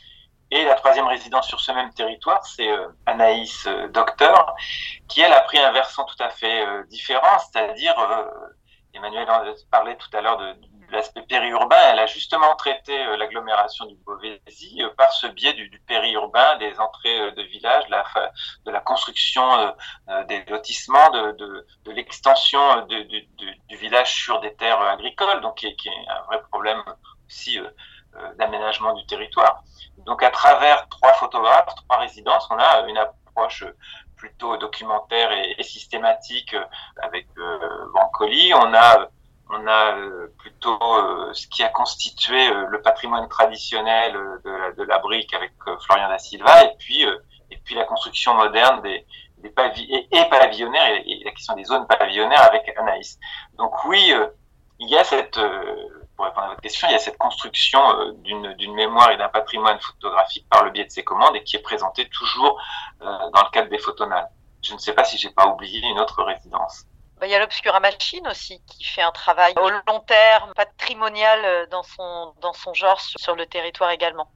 Et 0.51 0.63
la 0.63 0.75
troisième 0.75 1.05
résidence 1.05 1.47
sur 1.47 1.59
ce 1.59 1.71
même 1.71 1.93
territoire, 1.93 2.43
c'est 2.45 2.69
Anaïs 3.05 3.67
Docteur, 3.91 4.55
qui 5.07 5.21
elle 5.21 5.33
a 5.33 5.41
pris 5.41 5.59
un 5.59 5.71
versant 5.71 6.05
tout 6.05 6.23
à 6.23 6.29
fait 6.31 6.65
différent, 6.87 7.37
c'est-à-dire 7.37 7.95
Emmanuel 8.93 9.27
parlait 9.69 9.95
tout 9.97 10.09
à 10.13 10.21
l'heure 10.21 10.37
de, 10.37 10.55
l'aspect 10.91 11.21
périurbain, 11.23 11.77
elle 11.91 11.99
a 11.99 12.05
justement 12.05 12.55
traité 12.55 13.05
euh, 13.05 13.17
l'agglomération 13.17 13.85
du 13.85 13.95
Beauvaisis 14.05 14.81
euh, 14.81 14.89
par 14.97 15.11
ce 15.11 15.27
biais 15.27 15.53
du, 15.53 15.69
périurbain, 15.87 16.57
des 16.57 16.79
entrées 16.79 17.19
euh, 17.19 17.31
de 17.31 17.41
villages, 17.43 17.85
de 18.65 18.71
la 18.71 18.79
construction 18.79 19.73
des 20.27 20.43
lotissements, 20.45 21.09
de, 21.11 21.65
l'extension 21.87 22.85
du, 22.87 23.27
village 23.77 24.13
sur 24.13 24.39
des 24.41 24.53
terres 24.55 24.81
agricoles, 24.81 25.41
donc 25.41 25.55
qui 25.55 25.67
est, 25.67 26.09
un 26.09 26.21
vrai 26.23 26.41
problème 26.51 26.83
aussi 27.27 27.59
d'aménagement 28.37 28.93
du 28.93 29.05
territoire. 29.05 29.63
Donc 30.05 30.23
à 30.23 30.31
travers 30.31 30.87
trois 30.89 31.13
photographes, 31.13 31.73
trois 31.87 31.97
résidences, 31.97 32.47
on 32.49 32.57
a 32.57 32.85
une 32.87 32.97
approche 32.97 33.63
plutôt 34.17 34.57
documentaire 34.57 35.31
et, 35.31 35.63
systématique 35.63 36.55
avec 37.01 37.27
Bancoli. 37.93 38.53
On 38.53 38.73
a 38.73 39.09
on 39.49 39.67
a 39.67 39.97
euh, 39.97 40.27
plutôt 40.37 40.79
euh, 40.81 41.33
ce 41.33 41.47
qui 41.47 41.63
a 41.63 41.69
constitué 41.69 42.49
euh, 42.49 42.67
le 42.67 42.81
patrimoine 42.81 43.27
traditionnel 43.27 44.13
de 44.43 44.49
la, 44.49 44.71
de 44.71 44.83
la 44.83 44.99
brique 44.99 45.33
avec 45.33 45.53
Florian 45.85 46.07
da 46.07 46.19
Silva 46.19 46.65
et 46.65 46.75
puis 46.77 47.03
et 47.51 47.57
puis 47.65 47.73
la 47.73 47.85
construction 47.85 48.35
moderne 48.35 48.81
des, 48.83 49.05
des 49.39 49.51
et, 49.51 50.29
pavillonnaires 50.29 51.01
et, 51.03 51.21
la 51.25 51.31
question 51.31 51.55
des 51.55 51.63
zones 51.63 51.87
pavillonnaires 51.87 52.43
avec 52.43 52.71
Anaïs. 52.77 53.17
Donc 53.57 53.73
oui, 53.85 54.13
il 54.79 54.87
y 54.87 54.97
a 54.97 55.03
cette 55.03 55.39
pour 56.15 56.25
répondre 56.25 56.47
à 56.47 56.49
votre 56.49 56.61
question, 56.61 56.87
il 56.89 56.91
y 56.91 56.95
a 56.95 56.99
cette 56.99 57.17
construction 57.17 58.13
d'une 58.23 58.73
mémoire 58.73 59.11
et 59.11 59.17
d'un 59.17 59.29
patrimoine 59.29 59.79
photographique 59.79 60.47
par 60.49 60.63
le 60.63 60.69
biais 60.69 60.85
de 60.85 60.91
ces 60.91 61.03
commandes 61.03 61.35
et 61.35 61.43
qui 61.43 61.55
est 61.55 61.61
présenté 61.61 62.07
toujours 62.09 62.61
dans 62.99 63.43
le 63.43 63.51
cadre 63.51 63.69
des 63.69 63.79
photonales. 63.79 64.29
Je 64.61 64.73
ne 64.73 64.79
sais 64.79 64.93
pas 64.93 65.05
si 65.05 65.17
j'ai 65.17 65.31
pas 65.31 65.47
oublié 65.47 65.81
une 65.87 65.99
autre 65.99 66.21
résidence. 66.23 66.85
Bah, 67.19 67.27
il 67.27 67.31
y 67.31 67.35
a 67.35 67.39
l'Obscura 67.39 67.81
Machine 67.81 68.25
aussi 68.29 68.61
qui 68.65 68.85
fait 68.85 69.01
un 69.01 69.11
travail 69.11 69.53
au 69.57 69.69
long 69.69 69.99
terme, 70.07 70.53
patrimonial 70.53 71.43
euh, 71.43 71.65
dans 71.65 71.83
son, 71.83 72.33
dans 72.39 72.53
son 72.53 72.73
genre 72.73 73.01
sur, 73.01 73.35
le 73.35 73.45
territoire 73.45 73.91
également. 73.91 74.31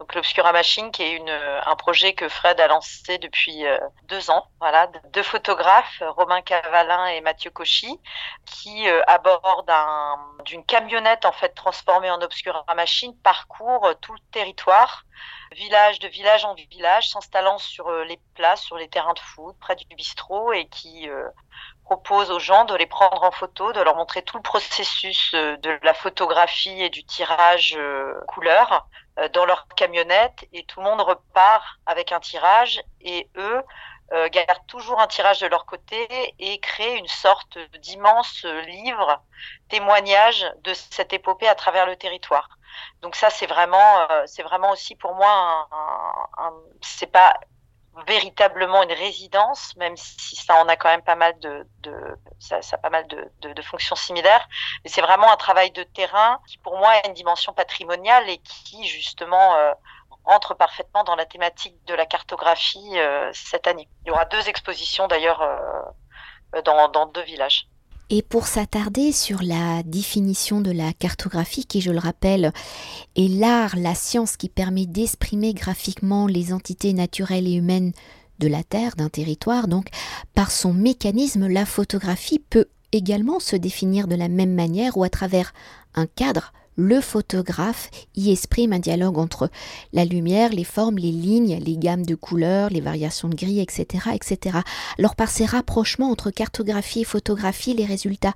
Donc 0.00 0.12
l'Obscura 0.12 0.52
Machine, 0.52 0.90
qui 0.90 1.04
est 1.04 1.12
une, 1.12 1.30
un 1.30 1.76
projet 1.76 2.14
que 2.14 2.28
Fred 2.28 2.60
a 2.60 2.66
lancé 2.66 3.18
depuis 3.18 3.64
euh, 3.64 3.78
deux 4.08 4.28
ans. 4.28 4.48
Voilà, 4.58 4.88
deux 5.12 5.22
photographes, 5.22 6.02
Romain 6.16 6.42
Cavalin 6.42 7.06
et 7.06 7.20
Mathieu 7.20 7.50
Cauchy, 7.50 7.98
qui 8.44 8.88
euh, 8.88 9.00
abordent 9.06 9.70
d'une 10.44 10.64
camionnette 10.64 11.26
en 11.26 11.32
fait 11.32 11.50
transformée 11.50 12.10
en 12.10 12.20
Obscura 12.20 12.64
Machine, 12.74 13.16
parcourent 13.22 13.94
tout 14.02 14.12
le 14.12 14.20
territoire, 14.32 15.04
village 15.52 16.00
de 16.00 16.08
village 16.08 16.44
en 16.44 16.54
village, 16.54 17.08
s'installant 17.08 17.58
sur 17.58 17.90
les 18.02 18.18
places, 18.34 18.62
sur 18.62 18.76
les 18.76 18.88
terrains 18.88 19.14
de 19.14 19.20
foot, 19.20 19.56
près 19.60 19.76
du 19.76 19.86
bistrot, 19.94 20.52
et 20.52 20.66
qui 20.66 21.08
propose 21.86 22.32
aux 22.32 22.40
gens 22.40 22.64
de 22.64 22.74
les 22.74 22.86
prendre 22.86 23.22
en 23.22 23.30
photo, 23.30 23.72
de 23.72 23.80
leur 23.80 23.94
montrer 23.94 24.22
tout 24.22 24.36
le 24.36 24.42
processus 24.42 25.32
euh, 25.34 25.56
de 25.58 25.78
la 25.84 25.94
photographie 25.94 26.82
et 26.82 26.90
du 26.90 27.04
tirage 27.04 27.76
euh, 27.78 28.12
couleur 28.26 28.88
euh, 29.20 29.28
dans 29.28 29.44
leur 29.46 29.68
camionnette 29.76 30.48
et 30.52 30.64
tout 30.64 30.80
le 30.80 30.86
monde 30.86 31.00
repart 31.00 31.64
avec 31.86 32.10
un 32.10 32.18
tirage 32.18 32.82
et 33.00 33.30
eux 33.36 33.62
gardent 34.30 34.66
toujours 34.68 35.00
un 35.00 35.08
tirage 35.08 35.40
de 35.40 35.48
leur 35.48 35.66
côté 35.66 36.06
et 36.38 36.60
créent 36.60 36.96
une 36.96 37.08
sorte 37.08 37.58
d'immense 37.80 38.44
livre 38.44 39.20
témoignage 39.68 40.46
de 40.62 40.74
cette 40.74 41.12
épopée 41.12 41.48
à 41.48 41.56
travers 41.56 41.86
le 41.86 41.96
territoire. 41.96 42.48
Donc 43.02 43.16
ça 43.16 43.30
c'est 43.30 43.48
vraiment 43.48 44.06
c'est 44.26 44.44
vraiment 44.44 44.70
aussi 44.70 44.94
pour 44.94 45.16
moi 45.16 45.28
un, 45.28 46.44
un 46.44 46.52
c'est 46.82 47.10
pas 47.10 47.34
véritablement 48.06 48.82
une 48.82 48.92
résidence, 48.92 49.74
même 49.76 49.96
si 49.96 50.36
ça 50.36 50.54
en 50.56 50.68
a 50.68 50.76
quand 50.76 50.88
même 50.88 51.02
pas 51.02 51.14
mal 51.16 51.38
de, 51.40 51.66
de 51.80 51.94
ça, 52.38 52.60
ça, 52.62 52.76
a 52.76 52.78
pas 52.78 52.90
mal 52.90 53.06
de, 53.06 53.30
de, 53.40 53.52
de 53.52 53.62
fonctions 53.62 53.96
similaires. 53.96 54.46
Mais 54.84 54.90
c'est 54.90 55.00
vraiment 55.00 55.30
un 55.32 55.36
travail 55.36 55.70
de 55.70 55.82
terrain 55.82 56.40
qui, 56.46 56.58
pour 56.58 56.76
moi, 56.76 56.90
a 56.90 57.06
une 57.06 57.14
dimension 57.14 57.52
patrimoniale 57.52 58.28
et 58.28 58.38
qui, 58.38 58.84
justement, 58.86 59.54
euh, 59.54 59.72
entre 60.24 60.54
parfaitement 60.54 61.04
dans 61.04 61.16
la 61.16 61.24
thématique 61.24 61.82
de 61.86 61.94
la 61.94 62.04
cartographie 62.04 62.98
euh, 62.98 63.30
cette 63.32 63.66
année. 63.66 63.88
Il 64.04 64.08
y 64.08 64.10
aura 64.10 64.24
deux 64.26 64.48
expositions 64.48 65.06
d'ailleurs 65.06 65.40
euh, 65.42 66.62
dans, 66.62 66.88
dans 66.88 67.06
deux 67.06 67.22
villages. 67.22 67.68
Et 68.08 68.22
pour 68.22 68.46
s'attarder 68.46 69.10
sur 69.10 69.42
la 69.42 69.82
définition 69.82 70.60
de 70.60 70.70
la 70.70 70.92
cartographie, 70.92 71.66
qui 71.66 71.80
je 71.80 71.90
le 71.90 71.98
rappelle 71.98 72.52
est 73.16 73.28
l'art, 73.28 73.74
la 73.76 73.96
science 73.96 74.36
qui 74.36 74.48
permet 74.48 74.86
d'exprimer 74.86 75.54
graphiquement 75.54 76.28
les 76.28 76.52
entités 76.52 76.92
naturelles 76.92 77.48
et 77.48 77.54
humaines 77.54 77.92
de 78.38 78.46
la 78.46 78.62
Terre, 78.62 78.94
d'un 78.94 79.08
territoire, 79.08 79.66
donc 79.66 79.88
par 80.34 80.52
son 80.52 80.72
mécanisme, 80.72 81.48
la 81.48 81.66
photographie 81.66 82.38
peut 82.38 82.66
également 82.92 83.40
se 83.40 83.56
définir 83.56 84.06
de 84.06 84.14
la 84.14 84.28
même 84.28 84.54
manière 84.54 84.96
ou 84.96 85.02
à 85.02 85.08
travers 85.08 85.52
un 85.94 86.06
cadre 86.06 86.52
le 86.76 87.00
photographe 87.00 87.90
y 88.14 88.30
exprime 88.30 88.72
un 88.72 88.78
dialogue 88.78 89.18
entre 89.18 89.50
la 89.92 90.04
lumière, 90.04 90.50
les 90.50 90.64
formes, 90.64 90.98
les 90.98 91.10
lignes, 91.10 91.58
les 91.64 91.76
gammes 91.76 92.04
de 92.04 92.14
couleurs, 92.14 92.70
les 92.70 92.80
variations 92.80 93.28
de 93.28 93.34
gris, 93.34 93.60
etc., 93.60 94.10
etc. 94.14 94.58
Alors 94.98 95.16
par 95.16 95.30
ces 95.30 95.46
rapprochements 95.46 96.10
entre 96.10 96.30
cartographie 96.30 97.00
et 97.00 97.04
photographie, 97.04 97.74
les 97.74 97.86
résultats 97.86 98.34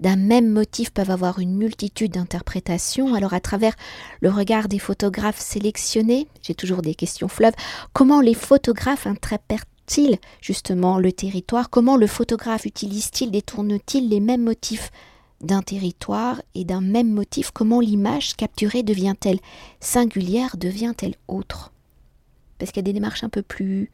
d'un 0.00 0.16
même 0.16 0.48
motif 0.48 0.90
peuvent 0.90 1.10
avoir 1.10 1.38
une 1.38 1.54
multitude 1.54 2.12
d'interprétations. 2.12 3.14
Alors 3.14 3.34
à 3.34 3.40
travers 3.40 3.74
le 4.20 4.30
regard 4.30 4.68
des 4.68 4.78
photographes 4.78 5.40
sélectionnés, 5.40 6.28
j'ai 6.42 6.54
toujours 6.54 6.82
des 6.82 6.94
questions 6.94 7.28
fleuves, 7.28 7.54
comment 7.92 8.20
les 8.20 8.34
photographes 8.34 9.06
interprètent-ils 9.06 10.18
justement 10.40 10.98
le 10.98 11.12
territoire? 11.12 11.68
Comment 11.68 11.96
le 11.96 12.06
photographe 12.06 12.64
utilise-t-il, 12.64 13.30
détourne-t-il 13.30 14.08
les 14.08 14.20
mêmes 14.20 14.44
motifs? 14.44 14.90
D'un 15.42 15.62
territoire 15.62 16.40
et 16.54 16.64
d'un 16.64 16.80
même 16.80 17.12
motif, 17.12 17.50
comment 17.50 17.80
l'image 17.80 18.36
capturée 18.36 18.82
devient-elle 18.82 19.40
singulière, 19.80 20.56
devient-elle 20.56 21.16
autre? 21.28 21.72
Parce 22.58 22.70
qu'il 22.70 22.78
y 22.78 22.84
a 22.84 22.90
des 22.90 22.92
démarches 22.92 23.24
un 23.24 23.28
peu 23.28 23.42
plus 23.42 23.90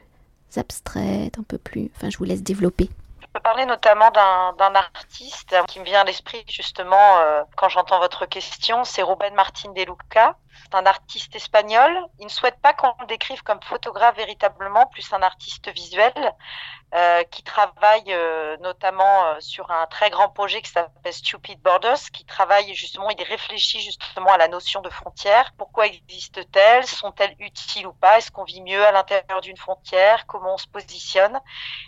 abstraites, 0.57 1.39
un 1.39 1.43
peu 1.43 1.59
plus... 1.59 1.91
Enfin, 1.97 2.11
je 2.11 2.19
vous 2.19 2.25
laisse 2.25 2.43
développer. 2.43 2.91
Je 3.21 3.27
peux 3.33 3.41
parler 3.41 3.67
notamment 3.67 4.11
d'un 4.11 4.75
artiste 4.75 5.55
qui 5.69 5.81
me 5.81 5.85
vient 5.85 6.01
à 6.01 6.05
l'esprit 6.05 6.45
justement 6.49 7.19
euh, 7.19 7.43
quand 7.57 7.69
j'entends 7.69 7.99
votre 7.99 8.27
question, 8.27 8.85
c'est 8.85 9.03
Ruben 9.03 9.35
Martin 9.35 9.73
de 9.73 9.83
Luca. 9.83 10.37
C'est 10.63 10.75
un 10.75 10.87
artiste 10.87 11.35
espagnol. 11.35 11.91
Il 12.19 12.25
ne 12.25 12.31
souhaite 12.31 12.61
pas 12.61 12.73
qu'on 12.73 12.95
le 13.01 13.07
décrive 13.07 13.43
comme 13.43 13.61
photographe 13.63 14.17
véritablement, 14.17 14.87
plus 14.87 15.13
un 15.13 15.23
artiste 15.23 15.73
visuel. 15.73 16.13
Euh, 16.95 17.23
qui 17.25 17.43
travaille 17.43 18.05
euh, 18.09 18.57
notamment 18.63 19.27
euh, 19.27 19.41
sur 19.41 19.71
un 19.71 19.87
très 19.89 20.09
grand 20.09 20.31
projet 20.31 20.63
qui 20.63 20.71
s'appelle 20.71 21.13
Stupid 21.13 21.61
Borders, 21.61 21.99
qui 22.15 22.25
travaille 22.25 22.75
justement, 22.75 23.11
il 23.11 23.23
réfléchit 23.25 23.83
justement 23.83 24.33
à 24.33 24.39
la 24.39 24.49
notion 24.49 24.81
de 24.81 24.89
frontière. 24.89 25.53
Pourquoi 25.59 25.85
existent-elles 25.85 26.87
Sont-elles 26.87 27.37
utiles 27.41 27.87
ou 27.87 27.93
pas? 27.93 28.17
Est-ce 28.17 28.31
qu'on 28.31 28.45
vit 28.45 28.63
mieux 28.63 28.83
à 28.87 28.91
l'intérieur 28.91 29.43
d'une 29.43 29.59
frontière? 29.59 30.25
Comment 30.27 30.55
on 30.55 30.57
se 30.57 30.67
positionne? 30.67 31.39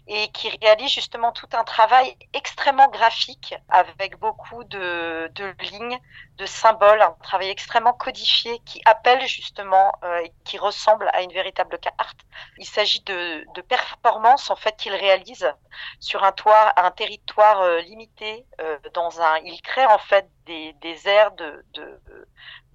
Et 0.06 0.30
qui 0.32 0.50
réalise 0.60 0.90
justement 0.90 1.32
tout 1.32 1.48
un 1.54 1.64
travail 1.64 2.14
extrêmement 2.34 2.88
graphique 2.88 3.54
avec 3.70 4.18
beaucoup 4.18 4.64
de, 4.64 5.32
de 5.34 5.54
lignes, 5.60 5.98
de 6.40 6.46
symboles, 6.46 7.02
un 7.02 7.14
travail 7.22 7.50
extrêmement 7.50 7.92
codifié 7.92 8.58
qui 8.64 8.80
appelle 8.86 9.26
justement 9.28 9.92
et 10.24 10.32
qui 10.44 10.58
ressemble 10.58 11.08
à 11.12 11.22
une 11.22 11.32
véritable 11.32 11.78
carte. 11.78 12.18
Il 12.58 12.66
s'agit 12.66 13.02
de, 13.02 13.44
de 13.54 13.60
performances 13.60 14.50
en 14.50 14.56
fait 14.56 14.76
qui 14.76 14.90
réalise 14.90 15.46
sur 16.00 16.24
un 16.24 16.32
toit, 16.32 16.72
un 16.76 16.90
territoire 16.90 17.60
euh, 17.60 17.80
limité. 17.80 18.46
Euh, 18.60 18.78
dans 18.94 19.20
un, 19.20 19.38
il 19.38 19.60
crée 19.62 19.86
en 19.86 19.98
fait 19.98 20.28
des, 20.46 20.72
des 20.80 21.08
aires 21.08 21.32
de, 21.32 21.64
de, 21.74 22.00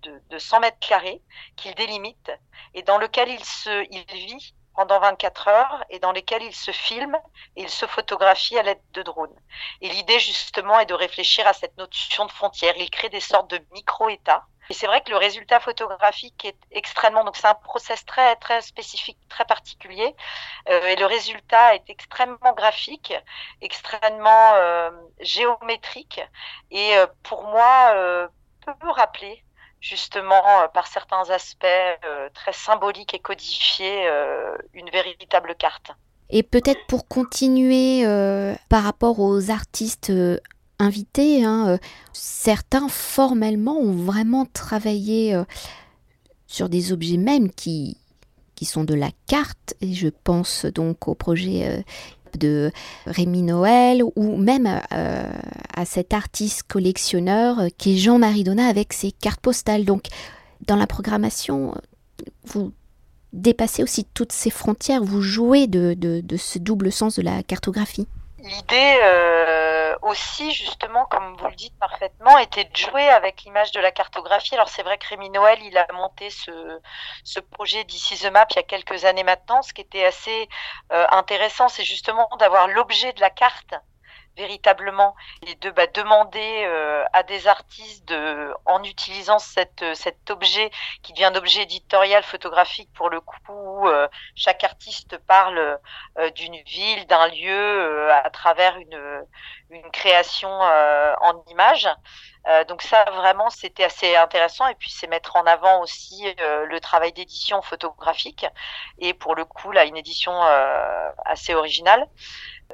de, 0.03 0.21
de 0.29 0.37
100 0.37 0.59
mètres 0.59 0.79
carrés 0.79 1.21
qu'il 1.55 1.73
délimite 1.75 2.31
et 2.73 2.83
dans 2.83 2.97
lequel 2.97 3.29
il 3.29 3.43
se, 3.43 3.85
il 3.91 4.05
vit 4.13 4.55
pendant 4.75 4.99
24 4.99 5.47
heures 5.47 5.83
et 5.89 5.99
dans 5.99 6.11
lesquels 6.11 6.43
il 6.43 6.55
se 6.55 6.71
filme 6.71 7.17
et 7.55 7.63
il 7.63 7.69
se 7.69 7.85
photographie 7.85 8.57
à 8.57 8.63
l'aide 8.63 8.81
de 8.93 9.03
drones. 9.03 9.35
Et 9.81 9.89
l'idée 9.89 10.19
justement 10.19 10.79
est 10.79 10.85
de 10.85 10.93
réfléchir 10.93 11.47
à 11.47 11.53
cette 11.53 11.77
notion 11.77 12.25
de 12.25 12.31
frontière. 12.31 12.73
Il 12.77 12.89
crée 12.89 13.09
des 13.09 13.19
sortes 13.19 13.49
de 13.49 13.59
micro-États 13.71 14.45
et 14.69 14.73
c'est 14.73 14.87
vrai 14.87 15.01
que 15.01 15.11
le 15.11 15.17
résultat 15.17 15.59
photographique 15.59 16.45
est 16.45 16.57
extrêmement, 16.71 17.23
donc 17.23 17.37
c'est 17.37 17.47
un 17.47 17.53
process 17.53 18.03
très 18.05 18.35
très 18.37 18.61
spécifique, 18.61 19.19
très 19.29 19.45
particulier, 19.45 20.15
euh, 20.69 20.87
et 20.87 20.95
le 20.95 21.05
résultat 21.05 21.75
est 21.75 21.89
extrêmement 21.89 22.53
graphique, 22.55 23.13
extrêmement 23.61 24.53
euh, 24.55 24.89
géométrique, 25.19 26.21
et 26.71 26.97
euh, 26.97 27.05
pour 27.23 27.43
moi 27.43 28.29
peut 28.65 28.89
rappeler 28.89 29.44
justement 29.87 30.41
par 30.73 30.87
certains 30.87 31.29
aspects 31.29 31.65
très 32.33 32.53
symboliques 32.53 33.13
et 33.13 33.19
codifiés 33.19 34.09
une 34.73 34.89
véritable 34.89 35.53
carte. 35.55 35.91
Et 36.29 36.41
peut-être 36.41 36.85
pour 36.87 37.07
continuer 37.07 38.03
par 38.69 38.83
rapport 38.83 39.19
aux 39.19 39.51
artistes 39.51 40.11
invités, 40.79 41.43
hein, 41.43 41.67
euh, 41.69 41.77
certains 42.13 42.89
formellement 42.89 43.77
ont 43.77 43.93
vraiment 43.93 44.45
travaillé 44.45 45.35
euh, 45.35 45.43
sur 46.47 46.69
des 46.69 46.91
objets 46.91 47.17
même 47.17 47.51
qui, 47.51 47.97
qui 48.55 48.65
sont 48.65 48.83
de 48.83 48.93
la 48.93 49.09
carte, 49.27 49.75
et 49.81 49.93
je 49.93 50.09
pense 50.09 50.65
donc 50.65 51.07
au 51.07 51.15
projet 51.15 51.83
de 52.37 52.71
Rémi 53.05 53.41
Noël 53.41 54.03
ou 54.15 54.37
même 54.37 54.81
à 54.89 55.85
cet 55.85 56.13
artiste 56.13 56.63
collectionneur 56.63 57.67
qui 57.77 57.93
est 57.93 57.97
Jean-Marie 57.97 58.43
Donat 58.43 58.67
avec 58.67 58.93
ses 58.93 59.11
cartes 59.11 59.41
postales. 59.41 59.85
Donc 59.85 60.05
dans 60.67 60.75
la 60.75 60.87
programmation, 60.87 61.75
vous 62.45 62.71
dépassez 63.33 63.83
aussi 63.83 64.05
toutes 64.13 64.31
ces 64.31 64.49
frontières, 64.49 65.03
vous 65.03 65.21
jouez 65.21 65.67
de, 65.67 65.93
de, 65.93 66.37
ce 66.37 66.57
double 66.57 66.91
sens 66.91 67.17
de 67.17 67.21
la 67.21 67.43
cartographie. 67.43 68.07
L'idée 68.45 68.99
euh, 69.01 69.95
aussi, 70.03 70.53
justement, 70.53 71.05
comme 71.07 71.35
vous 71.35 71.47
le 71.47 71.55
dites 71.55 71.77
parfaitement, 71.79 72.37
était 72.37 72.65
de 72.65 72.75
jouer 72.75 73.09
avec 73.09 73.41
l'image 73.41 73.71
de 73.71 73.79
la 73.79 73.91
cartographie. 73.91 74.53
Alors 74.53 74.69
c'est 74.69 74.83
vrai 74.83 74.99
que 74.99 75.07
Rémi 75.07 75.31
Noël, 75.31 75.57
il 75.63 75.75
a 75.75 75.87
monté 75.93 76.29
ce, 76.29 77.39
projet 77.51 77.83
d'ici 77.85 78.15
the 78.19 78.31
Map 78.31 78.45
il 78.51 78.57
y 78.57 78.59
a 78.59 78.63
quelques 78.63 79.03
années 79.03 79.23
maintenant. 79.23 79.63
Ce 79.63 79.73
qui 79.73 79.81
était 79.81 80.05
assez 80.05 80.47
euh, 80.93 81.07
intéressant, 81.09 81.69
c'est 81.69 81.83
justement 81.83 82.29
d'avoir 82.37 82.67
l'objet 82.67 83.13
de 83.13 83.19
la 83.19 83.31
carte 83.31 83.73
véritablement 84.35 85.15
et 85.45 85.55
de 85.55 85.69
bah, 85.71 85.87
demander 85.87 86.63
euh, 86.65 87.03
à 87.13 87.23
des 87.23 87.47
artistes 87.47 88.07
de, 88.07 88.53
en 88.65 88.83
utilisant 88.83 89.39
cette, 89.39 89.83
cet 89.93 90.29
objet 90.29 90.71
qui 91.01 91.13
devient 91.13 91.25
un 91.25 91.35
objet 91.35 91.63
éditorial 91.63 92.23
photographique 92.23 92.89
pour 92.93 93.09
le 93.09 93.21
coup 93.21 93.87
euh, 93.87 94.07
chaque 94.35 94.63
artiste 94.63 95.17
parle 95.19 95.79
euh, 96.17 96.29
d'une 96.31 96.57
ville 96.63 97.05
d'un 97.07 97.27
lieu 97.27 98.11
à 98.11 98.29
travers 98.29 98.77
une, 98.77 99.25
une 99.69 99.91
création 99.91 100.49
en 100.49 101.43
images. 101.49 101.89
Donc 102.67 102.83
ça 102.83 103.03
vraiment 103.05 103.49
c'était 103.49 103.83
assez 103.83 104.15
intéressant. 104.15 104.67
Et 104.67 104.75
puis 104.75 104.91
c'est 104.91 105.07
mettre 105.07 105.35
en 105.35 105.45
avant 105.45 105.81
aussi 105.81 106.23
le 106.37 106.79
travail 106.79 107.11
d'édition 107.11 107.61
photographique. 107.61 108.45
Et 108.99 109.13
pour 109.13 109.35
le 109.35 109.45
coup 109.45 109.71
là 109.71 109.85
une 109.85 109.97
édition 109.97 110.39
assez 111.25 111.55
originale 111.55 112.07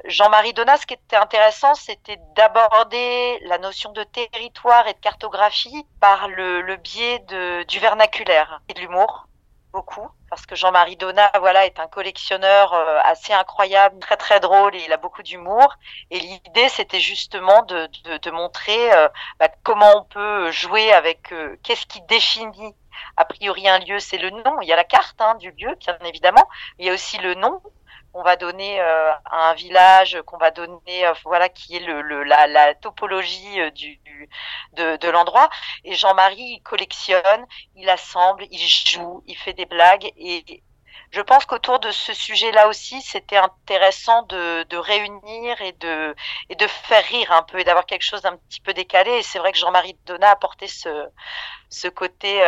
Jean-Marie 0.04 0.52
Donat, 0.52 0.78
ce 0.78 0.86
qui 0.86 0.94
était 0.94 1.16
intéressant, 1.16 1.74
c'était 1.74 2.18
d'aborder 2.34 3.38
la 3.44 3.58
notion 3.58 3.92
de 3.92 4.02
territoire 4.02 4.88
et 4.88 4.94
de 4.94 4.98
cartographie 4.98 5.86
par 6.00 6.28
le, 6.28 6.76
biais 6.76 7.20
du 7.68 7.78
vernaculaire 7.78 8.62
et 8.68 8.74
de 8.74 8.80
l'humour, 8.80 9.26
beaucoup, 9.72 10.08
parce 10.28 10.44
que 10.46 10.54
Jean-Marie 10.56 10.96
Donat, 10.96 11.30
voilà, 11.38 11.66
est 11.66 11.78
un 11.78 11.88
collectionneur 11.88 12.72
euh, 12.72 13.00
assez 13.04 13.32
incroyable, 13.32 13.98
très 14.00 14.16
très 14.16 14.40
drôle 14.40 14.74
et 14.74 14.84
il 14.84 14.92
a 14.92 14.96
beaucoup 14.96 15.22
d'humour. 15.22 15.74
Et 16.10 16.18
l'idée, 16.18 16.68
c'était 16.68 17.00
justement 17.00 17.62
de, 17.62 17.88
de, 18.18 18.30
montrer 18.30 18.92
euh, 18.92 19.08
bah, 19.38 19.48
comment 19.62 19.92
on 19.96 20.04
peut 20.04 20.50
jouer 20.50 20.92
avec 20.92 21.32
euh, 21.32 21.56
qu'est-ce 21.62 21.86
qui 21.86 22.00
définit 22.02 22.74
a 23.16 23.24
priori 23.24 23.68
un 23.68 23.78
lieu, 23.78 23.98
c'est 23.98 24.18
le 24.18 24.30
nom. 24.30 24.60
Il 24.60 24.68
y 24.68 24.72
a 24.72 24.76
la 24.76 24.84
carte 24.84 25.20
hein, 25.20 25.34
du 25.36 25.50
lieu, 25.52 25.74
bien 25.76 25.98
évidemment. 26.04 26.48
Il 26.78 26.86
y 26.86 26.90
a 26.90 26.94
aussi 26.94 27.18
le 27.18 27.34
nom 27.34 27.60
qu'on 28.12 28.22
va 28.22 28.36
donner 28.36 28.80
euh, 28.80 29.12
à 29.24 29.50
un 29.50 29.54
village, 29.54 30.20
qu'on 30.26 30.36
va 30.36 30.50
donner, 30.50 31.06
euh, 31.06 31.12
voilà, 31.24 31.48
qui 31.48 31.76
est 31.76 31.80
le, 31.80 32.22
la, 32.24 32.74
topologie 32.74 33.60
euh, 33.60 33.70
du, 33.70 34.00
de, 34.74 35.08
l'endroit. 35.08 35.48
Et 35.84 35.94
Jean-Marie, 35.94 36.56
il 36.56 36.62
collectionne, 36.62 37.46
il 37.76 37.88
assemble, 37.88 38.46
il 38.50 38.58
joue, 38.58 39.22
il 39.26 39.36
fait 39.36 39.54
des 39.54 39.66
blagues. 39.66 40.12
Et 40.16 40.62
je 41.10 41.20
pense 41.20 41.46
qu'autour 41.46 41.78
de 41.80 41.90
ce 41.90 42.12
sujet-là 42.12 42.68
aussi, 42.68 43.00
c'était 43.02 43.36
intéressant 43.36 44.22
de, 44.24 44.76
réunir 44.76 45.60
et 45.62 45.72
de, 45.72 46.14
et 46.50 46.54
de 46.54 46.66
faire 46.66 47.04
rire 47.04 47.32
un 47.32 47.42
peu 47.42 47.60
et 47.60 47.64
d'avoir 47.64 47.86
quelque 47.86 48.04
chose 48.04 48.22
d'un 48.22 48.36
petit 48.36 48.60
peu 48.60 48.74
décalé. 48.74 49.10
Et 49.12 49.22
c'est 49.22 49.38
vrai 49.38 49.52
que 49.52 49.58
Jean-Marie 49.58 49.96
Donat 50.06 50.28
a 50.28 50.32
apporté 50.32 50.68
ce, 50.68 51.06
ce 51.70 51.88
côté 51.88 52.42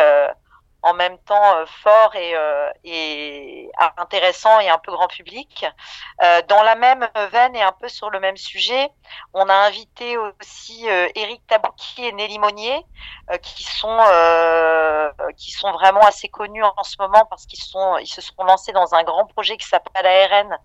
en 0.85 0.93
même 0.93 1.17
temps 1.19 1.57
euh, 1.57 1.65
fort 1.65 2.15
et, 2.15 2.35
euh, 2.35 2.69
et, 2.83 3.71
intéressant 3.97 4.59
et 4.59 4.69
un 4.69 4.77
peu 4.77 4.91
grand 4.91 5.07
public. 5.07 5.65
Euh, 6.21 6.41
dans 6.47 6.61
la 6.61 6.75
même 6.75 7.07
veine 7.31 7.55
et 7.55 7.61
un 7.63 7.71
peu 7.71 7.89
sur 7.89 8.11
le 8.11 8.19
même 8.19 8.37
sujet, 8.37 8.89
on 9.33 9.49
a 9.49 9.53
invité 9.53 10.15
aussi 10.17 10.85
Eric 10.85 11.41
Tabouki 11.47 12.05
et 12.05 12.11
Nelly 12.11 12.37
Monnier, 12.37 12.85
qui 13.41 13.63
sont 13.63 13.99
qui 15.37 15.51
sont 15.51 15.71
vraiment 15.71 16.01
assez 16.01 16.29
connus 16.29 16.63
en, 16.63 16.83
ce 16.83 16.95
moment 16.99 17.25
parce 17.29 17.45
qu'ils 17.45 17.63
sont 17.63 17.97
ils 17.97 18.07
se 18.07 18.21
sont 18.21 18.43
lancés 18.43 18.71
dans 18.71 18.93
un 18.93 19.03
grand 19.03 19.25
projet 19.25 19.57
qui 19.57 19.67
s'appelle 19.67 20.05
ARN 20.05 20.57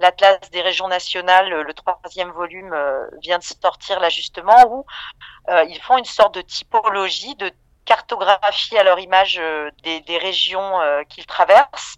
l'Atlas 0.00 0.38
des 0.50 0.62
régions 0.62 0.88
nationales, 0.88 1.50
le 1.50 1.74
troisième 1.74 2.30
volume 2.30 2.74
vient 3.22 3.38
de 3.38 3.44
sortir 3.44 4.00
là 4.00 4.08
justement, 4.08 4.56
où 4.68 4.84
ils 5.68 5.80
font 5.80 5.98
une 5.98 6.04
sorte 6.04 6.34
de 6.34 6.42
typologie 6.42 7.36
de 7.36 7.52
cartographie 7.90 8.78
à 8.78 8.84
leur 8.84 9.00
image 9.00 9.38
euh, 9.40 9.68
des, 9.82 10.18
régions 10.18 10.80
euh, 10.80 11.02
qu'ils 11.08 11.26
traversent. 11.26 11.96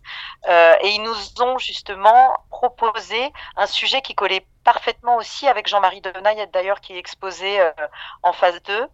Euh, 0.49 0.75
et 0.81 0.89
ils 0.89 1.03
nous 1.03 1.43
ont 1.43 1.59
justement 1.59 2.35
proposé 2.49 3.31
un 3.57 3.67
sujet 3.67 4.01
qui 4.01 4.15
collait 4.15 4.47
parfaitement 4.65 5.17
aussi 5.17 5.47
avec 5.47 5.69
Jean-Marie 5.69 6.01
Denaille, 6.01 6.49
d'ailleurs, 6.51 6.81
qui 6.81 6.95
est 6.95 6.99
exposé 6.99 7.61
en 8.23 8.33
phase 8.33 8.63
2, 8.63 8.87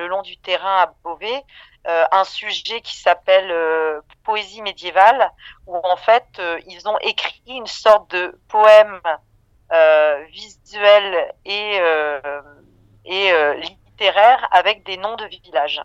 le 0.00 0.06
long 0.06 0.22
du 0.22 0.38
terrain 0.38 0.84
à 0.84 0.94
Beauvais. 1.02 1.42
un 1.84 2.24
sujet 2.24 2.80
qui 2.80 2.96
s'appelle 2.96 3.52
poésie 4.22 4.62
médiévale, 4.62 5.32
où 5.66 5.76
en 5.76 5.96
fait 5.96 6.40
ils 6.68 6.88
ont 6.88 6.98
écrit 7.00 7.42
une 7.48 7.66
sorte 7.66 8.08
de 8.12 8.40
poème 8.48 9.00
visuel 10.30 11.34
et, 11.44 11.80
et 13.04 13.32
avec 14.50 14.84
des 14.84 14.96
noms 14.96 15.16
de 15.16 15.26
villages. 15.26 15.80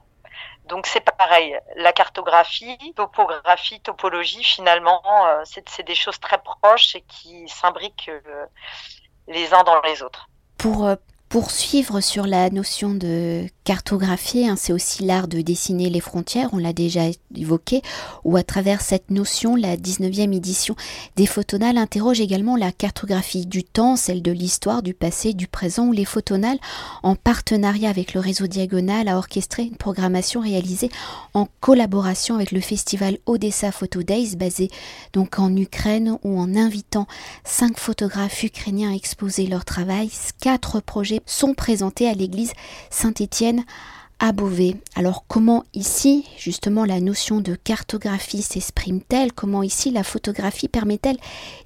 Donc 0.67 0.88
c'est 0.88 1.01
pareil, 1.01 1.58
la 1.75 1.93
cartographie, 1.93 2.78
topographie, 2.95 3.80
topologie, 3.82 4.43
finalement, 4.43 5.01
euh, 5.28 5.43
c'est 5.45 5.86
des 5.86 5.95
choses 5.95 6.19
très 6.19 6.39
proches 6.39 6.95
et 6.95 7.01
qui 7.01 7.47
s'imbriquent 7.47 8.10
euh, 8.10 8.45
les 9.28 9.54
uns 9.54 9.63
dans 9.63 9.80
les 9.82 10.01
autres. 10.01 10.28
Pour 10.58 10.86
euh, 10.86 10.95
poursuivre 11.30 12.01
sur 12.01 12.25
la 12.25 12.49
notion 12.49 12.89
de 12.95 13.47
cartographie, 13.65 14.47
hein, 14.47 14.56
c'est 14.58 14.71
aussi 14.71 15.04
l'art 15.04 15.28
de 15.28 15.41
dessiner 15.41 15.89
les 15.89 15.99
frontières, 15.99 16.49
on 16.54 16.60
l'a 16.60 16.71
déjà 16.71 17.01
évoqué, 17.36 17.82
ou 18.23 18.38
à 18.38 18.43
travers 18.43 18.80
cette 18.80 19.10
notion, 19.10 19.56
la 19.56 19.75
19e 19.75 20.34
édition 20.34 20.75
des 21.15 21.25
photonales 21.25 21.80
interroge 21.80 22.21
également 22.21 22.56
la 22.56 22.71
cartographie 22.71 23.47
du 23.47 23.63
temps, 23.63 23.95
celle 23.95 24.21
de 24.21 24.32
l'histoire, 24.32 24.84
du 24.84 24.93
passé, 24.93 25.34
du 25.34 25.47
présent, 25.47 25.88
où 25.88 25.91
les 25.91 26.06
photonales, 26.06 26.60
en 27.01 27.15
partenariat 27.15 27.89
avec 27.89 28.13
le 28.13 28.19
réseau 28.19 28.45
Diagonal, 28.45 29.08
a 29.08 29.17
orchestré 29.17 29.63
une 29.63 29.78
programmation 29.78 30.41
réalisée 30.41 30.91
en 31.34 31.47
collaboration 31.60 32.36
avec 32.36 32.51
le 32.51 32.62
festival 32.62 33.17
Odessa 33.25 33.71
Photo 33.71 34.04
Days, 34.04 34.36
basé 34.36 34.69
donc 35.12 35.39
en 35.39 35.56
Ukraine, 35.56 36.19
ou 36.23 36.39
en 36.39 36.56
invitant 36.56 37.08
cinq 37.43 37.80
photographes 37.80 38.43
ukrainiens 38.43 38.91
à 38.91 38.95
exposer 38.95 39.47
leur 39.47 39.65
travail. 39.65 40.12
Quatre 40.39 40.82
projets 40.82 41.21
sont 41.25 41.56
présentés 41.56 42.08
à 42.08 42.13
l'église 42.13 42.54
Saint-Étienne 42.91 43.55
à 44.20 44.32
Beauvais. 44.32 44.76
Alors 44.96 45.26
comment 45.28 45.63
ici, 45.74 46.28
justement, 46.38 46.86
la 46.86 47.00
notion 47.00 47.41
de 47.41 47.56
cartographie 47.56 48.41
s'exprime-t-elle? 48.41 49.34
Comment 49.34 49.63
ici 49.63 49.91
la 49.91 50.04
photographie 50.04 50.68
permet-elle 50.68 51.18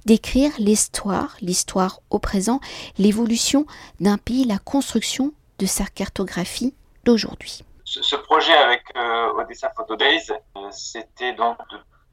d'écrire 0.04 0.52
l'histoire, 0.58 1.36
l'histoire 1.40 2.00
au 2.10 2.18
présent, 2.18 2.60
l'évolution 2.98 3.66
d'un 4.00 4.18
pays, 4.18 4.44
la 4.44 4.58
construction 4.58 5.32
de 5.58 5.66
sa 5.66 5.84
cartographie 5.84 6.74
d'aujourd'hui? 7.04 7.62
Ce, 7.84 8.16
projet 8.16 8.54
avec 8.54 8.82
euh, 8.96 9.32
Odessa 9.32 9.70
Photo 9.70 9.96
Days, 9.96 10.30
euh, 10.30 10.68
c'était 10.70 11.32
donc 11.32 11.58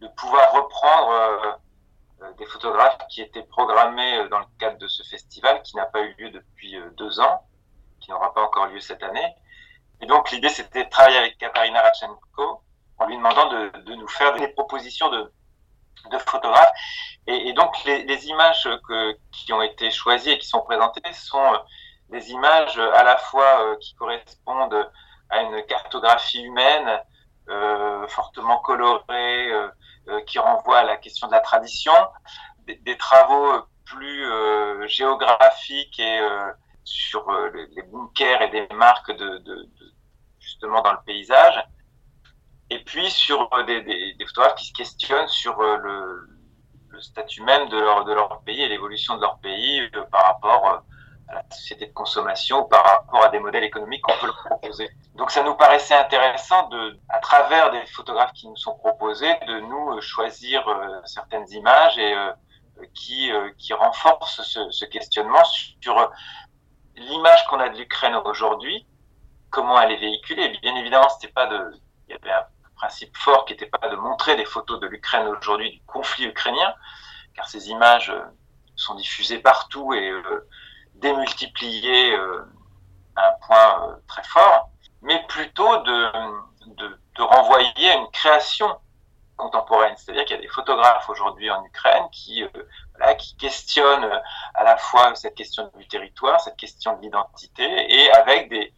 de, 0.01 0.07
pouvoir 0.15 0.51
reprendre 0.53 1.11
euh, 2.21 2.31
des 2.39 2.45
photographes 2.45 2.97
qui 3.09 3.21
étaient 3.21 3.43
programmés 3.43 4.27
dans 4.29 4.39
le 4.39 4.45
cadre 4.59 4.77
de 4.79 4.87
ce 4.87 5.03
festival 5.03 5.61
qui 5.63 5.75
n'a 5.75 5.85
pas 5.85 6.01
eu 6.01 6.15
lieu 6.17 6.29
depuis 6.31 6.75
deux 6.97 7.19
ans, 7.19 7.43
qui 7.99 8.09
n'aura 8.09 8.33
pas 8.33 8.41
encore 8.41 8.67
lieu 8.67 8.79
cette 8.79 9.03
année 9.03 9.35
et 10.01 10.05
donc 10.05 10.31
l'idée, 10.31 10.49
c'était 10.49 10.85
de 10.85 10.89
travailler 10.89 11.17
avec 11.17 11.37
Katarina 11.37 11.81
Rachenko 11.81 12.61
en 12.99 13.05
lui 13.05 13.17
demandant 13.17 13.49
de, 13.49 13.69
de 13.85 13.95
nous 13.95 14.07
faire 14.07 14.33
des 14.33 14.47
propositions 14.49 15.09
de, 15.09 15.31
de 16.11 16.17
photographes. 16.19 16.71
Et, 17.27 17.53
donc 17.53 17.83
les, 17.85 18.03
les, 18.03 18.27
images 18.27 18.69
que, 18.87 19.17
qui 19.31 19.51
ont 19.53 19.61
été 19.61 19.91
choisies 19.91 20.31
et 20.31 20.37
qui 20.39 20.47
sont 20.47 20.61
présentées 20.61 21.13
sont 21.13 21.53
euh, 21.53 21.57
des 22.09 22.31
images 22.31 22.79
à 22.79 23.03
la 23.03 23.17
fois 23.17 23.61
euh, 23.61 23.75
qui 23.77 23.95
correspondent 23.95 24.89
à 25.29 25.41
une 25.41 25.61
cartographie 25.65 26.41
humaine 26.41 27.01
euh, 27.49 28.05
fortement 28.09 28.57
colorée, 28.59 29.51
euh, 29.51 29.69
euh, 30.09 30.21
qui 30.25 30.37
renvoie 30.37 30.79
à 30.79 30.83
la 30.83 30.97
question 30.97 31.27
de 31.27 31.31
la 31.31 31.39
tradition, 31.39 31.93
des, 32.65 32.75
des 32.75 32.97
travaux 32.97 33.63
plus 33.85 34.25
géographiques 34.89 35.97
et 35.97 36.19
sur 36.87 37.29
les 37.53 37.81
bunkers 37.83 38.41
et 38.43 38.49
des 38.49 38.67
marques 38.73 39.11
de, 39.11 39.69
justement 40.39 40.81
dans 40.81 40.93
le 40.93 40.99
paysage. 41.05 41.63
Et 42.69 42.83
puis 42.83 43.09
sur 43.09 43.49
euh, 43.53 43.63
des, 43.63 44.15
photographes 44.27 44.55
qui 44.55 44.65
se 44.65 44.73
questionnent 44.73 45.27
sur 45.27 45.59
euh, 45.59 45.77
le, 45.77 47.01
statut 47.01 47.43
même 47.43 47.69
de 47.69 47.77
leur, 47.77 48.05
de 48.05 48.13
leur 48.13 48.41
pays 48.41 48.63
et 48.63 48.67
l'évolution 48.67 49.17
de 49.17 49.21
leur 49.21 49.37
pays 49.39 49.81
euh, 49.81 50.03
par 50.11 50.25
rapport 50.25 50.83
la 51.31 51.43
société 51.51 51.85
de 51.85 51.93
consommation 51.93 52.63
par 52.63 52.83
rapport 52.85 53.25
à 53.25 53.29
des 53.29 53.39
modèles 53.39 53.65
économiques 53.65 54.01
qu'on 54.01 54.17
peut 54.19 54.27
leur 54.27 54.43
proposer. 54.45 54.89
Donc 55.15 55.29
ça 55.29 55.43
nous 55.43 55.55
paraissait 55.55 55.93
intéressant 55.93 56.69
de, 56.69 56.97
à 57.09 57.19
travers 57.19 57.69
des 57.71 57.85
photographes 57.87 58.31
qui 58.31 58.47
nous 58.47 58.55
sont 58.55 58.75
proposés, 58.77 59.33
de 59.45 59.59
nous 59.59 59.99
choisir 59.99 60.65
certaines 61.03 61.45
images 61.51 61.97
et 61.97 62.15
qui, 62.93 63.29
qui 63.57 63.73
renforcent 63.73 64.41
ce, 64.41 64.71
ce 64.71 64.85
questionnement 64.85 65.43
sur 65.43 66.09
l'image 66.97 67.45
qu'on 67.47 67.59
a 67.59 67.69
de 67.69 67.77
l'Ukraine 67.77 68.15
aujourd'hui, 68.25 68.85
comment 69.49 69.79
elle 69.79 69.91
est 69.91 69.97
véhiculée. 69.99 70.57
Bien 70.61 70.75
évidemment, 70.75 71.09
c'était 71.09 71.31
pas 71.31 71.47
de, 71.47 71.71
il 72.07 72.11
y 72.11 72.15
avait 72.15 72.31
un 72.31 72.45
principe 72.75 73.15
fort 73.17 73.45
qui 73.45 73.53
n'était 73.53 73.67
pas 73.67 73.87
de 73.89 73.95
montrer 73.95 74.35
des 74.35 74.45
photos 74.45 74.79
de 74.79 74.87
l'Ukraine 74.87 75.27
aujourd'hui, 75.27 75.71
du 75.71 75.81
conflit 75.85 76.25
ukrainien, 76.25 76.73
car 77.35 77.47
ces 77.47 77.69
images 77.69 78.09
euh, 78.09 78.21
sont 78.75 78.95
diffusées 78.95 79.39
partout 79.39 79.93
et 79.93 80.09
euh, 80.09 80.47
démultipliées 80.95 82.13
euh, 82.13 82.45
à 83.15 83.29
un 83.29 83.33
point 83.45 83.99
très 84.07 84.23
fort, 84.23 84.69
mais 85.01 85.23
plutôt 85.27 85.77
de, 85.83 86.11
de, 86.67 86.99
de 87.15 87.21
renvoyer 87.21 87.89
à 87.89 87.95
une 87.95 88.11
création 88.11 88.79
contemporaine. 89.35 89.95
C'est-à-dire 89.97 90.25
qu'il 90.25 90.35
y 90.35 90.39
a 90.39 90.41
des 90.41 90.47
photographes 90.47 91.09
aujourd'hui 91.09 91.49
en 91.49 91.63
Ukraine 91.63 92.07
qui, 92.11 92.43
voilà, 92.97 93.15
qui 93.15 93.35
questionnent 93.37 94.09
à 94.55 94.63
la 94.63 94.77
fois 94.77 95.13
cette 95.15 95.35
question 95.35 95.69
du 95.75 95.87
territoire, 95.87 96.39
cette 96.41 96.57
question 96.57 96.97
de 96.97 97.01
l'identité, 97.01 97.63
et 97.63 98.11
avec 98.11 98.49
des, 98.49 98.73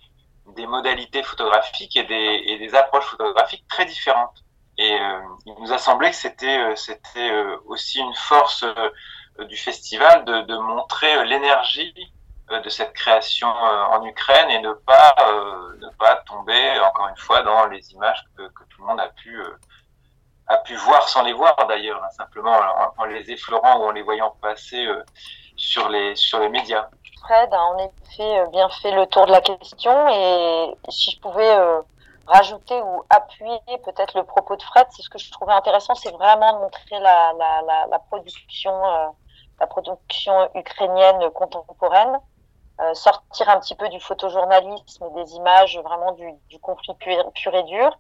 modalités 0.68 1.24
photographiques 1.24 1.96
et 1.96 2.04
des, 2.04 2.76
approches 2.76 3.06
photographiques 3.06 3.66
très 3.70 3.86
différentes. 3.86 4.44
Et 4.78 4.94
euh, 4.94 5.20
il 5.46 5.54
nous 5.60 5.72
a 5.72 5.78
semblé 5.78 6.10
que 6.10 6.16
c'était 6.16 6.60
euh, 6.60 6.76
euh, 7.18 7.58
aussi 7.66 8.00
une 8.00 8.14
force 8.14 8.66
du 9.48 9.58
festival 9.58 10.26
de, 10.26 10.58
montrer 10.58 11.26
l'énergie 11.26 11.94
de 12.50 12.70
cette 12.70 12.94
création 12.94 13.48
en 13.48 14.04
Ukraine 14.06 14.50
et 14.50 14.60
ne 14.60 14.74
pas 14.74 15.16
ne 15.80 15.88
pas 15.98 16.16
tomber 16.28 16.80
encore 16.80 17.08
une 17.08 17.18
fois 17.18 17.42
dans 17.44 17.68
les 17.68 17.94
images 17.94 18.24
que 18.36 18.44
tout 18.44 18.82
le 18.82 18.86
monde 18.86 19.00
a 19.00 19.10
pu 19.10 19.40
a 20.50 20.58
pu 20.58 20.76
voir 20.76 21.08
sans 21.08 21.24
les 21.24 21.34
voir 21.34 21.56
d'ailleurs, 21.68 22.04
hein, 22.04 22.10
simplement 22.10 22.58
en, 22.98 23.06
les 23.06 23.32
effleurant 23.32 23.80
ou 23.80 23.84
en 23.86 23.92
les 23.92 24.02
voyant 24.02 24.36
passer 24.42 24.86
sur 25.56 25.90
les 25.90 26.16
sur 26.16 26.40
les 26.40 26.50
médias. 26.50 26.90
Fred 27.22 27.54
a 27.54 27.62
en 27.62 27.78
effet 27.78 28.40
euh, 28.40 28.48
bien 28.48 28.70
fait 28.70 28.92
le 28.92 29.06
tour 29.08 29.26
de 29.26 29.32
la 29.32 29.42
question 29.42 30.08
et 30.10 30.74
si 30.90 31.12
je 31.12 31.20
pouvais 31.20 31.50
euh, 31.50 31.82
rajouter 32.26 32.82
ou 32.82 33.04
appuyer 33.10 33.60
peut-être 33.84 34.18
le 34.18 34.24
propos 34.24 34.56
de 34.56 34.64
Fred, 34.64 34.88
c'est 34.92 35.02
ce 35.02 35.10
que 35.10 35.20
je 35.20 35.32
trouvais 35.32 35.54
intéressant, 35.54 35.96
c'est 35.96 36.12
vraiment 36.12 36.54
de 36.54 36.60
montrer 36.60 37.00
la, 37.00 37.34
la, 37.38 37.88
la, 37.90 38.00
production, 38.00 38.74
euh, 38.86 39.08
la 39.60 39.68
production 39.68 40.50
ukrainienne 40.56 41.30
contemporaine, 41.32 42.20
sortir 42.94 43.50
un 43.50 43.60
petit 43.60 43.76
peu 43.76 43.90
du 43.90 44.00
photojournalisme 44.00 45.14
des 45.14 45.34
images 45.34 45.78
vraiment 45.80 46.14
du, 46.14 46.32
du 46.48 46.60
conflit 46.60 46.94
pur, 46.96 47.54
et 47.54 47.64
dur. 47.64 47.98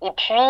Et 0.00 0.10
puis, 0.12 0.40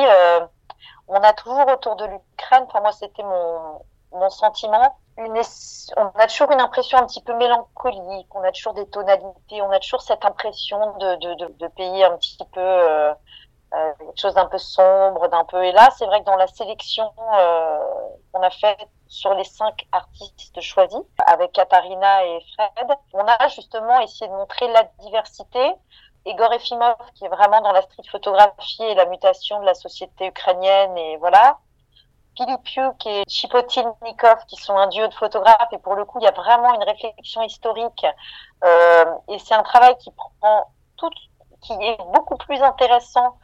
on 1.09 1.23
a 1.23 1.33
toujours 1.33 1.67
autour 1.69 1.97
de 1.97 2.05
l'Ukraine, 2.07 2.67
pour 2.69 2.81
moi 2.81 2.93
c'était 2.93 3.23
mon, 3.23 3.83
mon 4.13 4.31
sentiment, 4.31 4.97
on 5.19 6.13
a 6.15 6.27
toujours 6.27 6.51
une 6.53 6.61
impression 6.61 6.99
un 6.99 7.07
petit 7.07 7.23
peu 7.23 7.35
mélancolique, 7.35 8.35
on 8.35 8.43
a 8.43 8.53
toujours 8.53 8.75
des 8.75 8.87
tonalités, 8.87 9.61
on 9.63 9.71
a 9.71 9.79
toujours 9.79 10.03
cette 10.03 10.25
impression 10.25 10.97
de, 10.99 11.17
de, 11.17 11.35
de, 11.35 11.55
de 11.59 11.69
pays 11.69 12.03
un 12.03 12.17
petit 12.17 12.39
peu 12.53 12.61
euh, 12.61 13.13
euh, 13.75 13.93
quelque 13.99 14.21
chose 14.21 14.35
d'un 14.35 14.47
peu 14.47 14.59
sombre, 14.59 15.29
d'un 15.29 15.45
peu. 15.45 15.65
Et 15.65 15.73
là, 15.73 15.91
c'est 15.97 16.07
vrai 16.07 16.21
que 16.21 16.27
dans 16.27 16.37
la 16.37 16.47
sélection 16.47 17.11
euh, 17.35 17.79
qu'on 18.33 18.43
a 18.43 18.51
faite 18.51 18.89
sur 19.07 19.35
les 19.35 19.45
cinq 19.45 19.87
artistes 19.93 20.61
choisis 20.61 21.01
avec 21.27 21.53
Katharina 21.53 22.25
et 22.25 22.39
Fred, 22.55 22.99
on 23.13 23.27
a 23.27 23.49
justement 23.49 24.01
essayé 24.01 24.29
de 24.29 24.35
montrer 24.35 24.69
la 24.69 24.85
diversité. 25.01 25.75
Igor 26.25 26.53
Efimov, 26.53 26.97
qui 27.15 27.25
est 27.25 27.29
vraiment 27.29 27.61
dans 27.61 27.73
la 27.73 27.83
street 27.83 28.05
photographie 28.11 28.83
et 28.85 28.95
la 28.95 29.07
mutation 29.07 29.61
de 29.61 29.67
la 29.67 29.75
société 29.75 30.27
ukrainienne, 30.27 30.97
et 30.97 31.17
voilà. 31.17 31.59
Philippe 32.37 32.67
et 33.07 33.25
Chipotilnikov, 33.29 34.47
qui 34.47 34.57
sont 34.57 34.77
un 34.77 34.87
duo 34.87 35.07
de 35.07 35.15
photographes, 35.15 35.73
et 35.73 35.79
pour 35.79 35.95
le 35.95 36.05
coup, 36.05 36.19
il 36.21 36.25
y 36.25 36.29
a 36.29 36.33
vraiment 36.33 36.75
une 36.75 36.83
réflexion 36.83 37.43
historique. 37.43 38.07
Euh, 38.65 39.05
et 39.29 39.39
c'est 39.39 39.55
un 39.55 39.63
travail 39.63 39.97
qui 39.99 40.11
prend 40.13 40.71
tout, 40.97 41.11
qui 41.61 41.73
est 41.75 41.99
beaucoup 42.15 42.37
plus 42.37 42.63
intéressant 42.63 43.37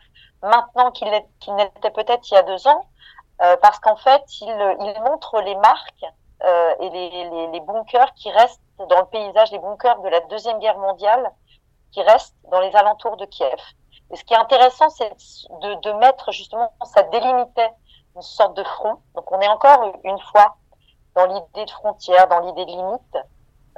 maintenant 0.42 0.90
qu'il 0.92 1.10
n'était 1.10 1.90
peut-être 1.90 2.30
il 2.30 2.34
y 2.34 2.36
a 2.38 2.42
deux 2.42 2.66
ans, 2.66 2.86
euh, 3.42 3.56
parce 3.60 3.78
qu'en 3.80 3.96
fait, 3.96 4.22
il, 4.40 4.54
montre 5.04 5.40
les 5.40 5.56
marques 5.56 6.06
euh, 6.44 6.74
et 6.80 6.90
les, 6.90 7.48
les, 7.52 7.60
bunkers 7.60 8.14
qui 8.14 8.30
restent 8.30 8.60
dans 8.88 9.00
le 9.00 9.06
paysage, 9.06 9.50
les 9.52 9.58
bunkers 9.58 10.00
de 10.00 10.08
la 10.08 10.20
deuxième 10.20 10.58
guerre 10.60 10.78
mondiale, 10.78 11.30
qui 11.92 12.02
restent 12.02 12.36
dans 12.50 12.60
les 12.60 12.74
alentours 12.76 13.16
de 13.16 13.24
Kiev. 13.26 13.60
Et 14.10 14.16
ce 14.16 14.24
qui 14.24 14.34
est 14.34 14.38
intéressant, 14.38 14.88
c'est 14.90 15.12
de, 15.50 15.92
mettre 15.98 16.32
justement, 16.32 16.72
ça 16.84 17.02
délimitait 17.04 17.70
une 18.16 18.22
sorte 18.22 18.56
de 18.56 18.64
front. 18.64 18.98
Donc 19.14 19.30
on 19.30 19.40
est 19.40 19.48
encore 19.48 19.92
une 20.04 20.18
fois 20.32 20.56
dans 21.14 21.26
l'idée 21.26 21.64
de 21.64 21.70
frontière, 21.70 22.28
dans 22.28 22.40
l'idée 22.40 22.64
de 22.64 22.70
limite, 22.70 23.18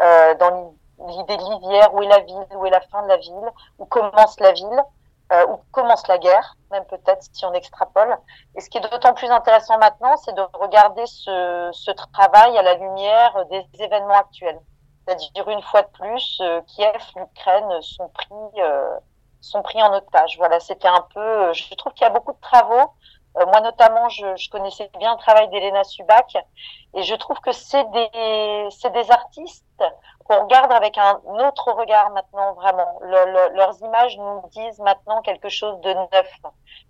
euh, 0.00 0.34
dans 0.36 0.74
l'idée 1.08 1.36
de 1.36 1.42
rivière, 1.42 1.94
où 1.94 2.02
est 2.02 2.08
la 2.08 2.20
ville, 2.20 2.46
où 2.54 2.66
est 2.66 2.70
la 2.70 2.80
fin 2.80 3.02
de 3.02 3.08
la 3.08 3.16
ville, 3.16 3.50
où 3.78 3.86
commence 3.86 4.38
la 4.38 4.52
ville, 4.52 4.84
euh, 5.32 5.46
où 5.46 5.60
commence 5.72 6.06
la 6.08 6.18
guerre, 6.18 6.56
même 6.70 6.84
peut-être 6.86 7.22
si 7.32 7.44
on 7.44 7.52
extrapole. 7.52 8.16
Et 8.56 8.60
ce 8.60 8.68
qui 8.68 8.78
est 8.78 8.80
d'autant 8.80 9.14
plus 9.14 9.30
intéressant 9.30 9.78
maintenant, 9.78 10.16
c'est 10.16 10.34
de 10.34 10.42
regarder 10.54 11.06
ce, 11.06 11.90
travail 12.12 12.58
à 12.58 12.62
la 12.62 12.74
lumière 12.74 13.46
des 13.46 13.64
événements 13.78 14.18
actuels. 14.18 14.60
C'est-à-dire 15.10 15.48
une 15.48 15.62
fois 15.62 15.82
de 15.82 15.88
plus, 15.88 16.38
euh, 16.40 16.60
Kiev, 16.68 17.02
l'Ukraine 17.16 17.82
sont 17.82 18.08
pris 18.10 18.60
euh, 18.60 18.96
sont 19.40 19.62
pris 19.62 19.82
en 19.82 19.92
otage. 19.92 20.36
Voilà, 20.38 20.60
c'était 20.60 20.88
un 20.88 21.04
peu. 21.12 21.52
Je 21.52 21.74
trouve 21.74 21.92
qu'il 21.94 22.02
y 22.02 22.06
a 22.06 22.10
beaucoup 22.10 22.32
de 22.32 22.40
travaux 22.40 22.92
euh, 23.38 23.46
moi 23.46 23.60
notamment, 23.60 24.08
je, 24.08 24.50
connaissais 24.50 24.90
bien 24.98 25.12
le 25.12 25.18
travail 25.18 25.48
d'Elena 25.50 25.84
Subac 25.84 26.36
et 26.94 27.02
je 27.04 27.14
trouve 27.14 27.38
que 27.40 27.52
c'est 27.52 27.88
des, 27.90 28.68
c'est 28.70 28.90
des 28.90 29.08
artistes 29.10 29.64
qu'on 30.24 30.42
regarde 30.42 30.72
avec 30.72 30.98
un 30.98 31.20
autre 31.46 31.70
regard 31.72 32.10
maintenant 32.10 32.54
vraiment. 32.54 32.98
Le, 33.02 33.26
le, 33.26 33.56
leurs 33.56 33.80
images 33.82 34.18
nous 34.18 34.42
disent 34.50 34.80
maintenant 34.80 35.22
quelque 35.22 35.48
chose 35.48 35.80
de 35.80 35.92
neuf. 35.92 36.32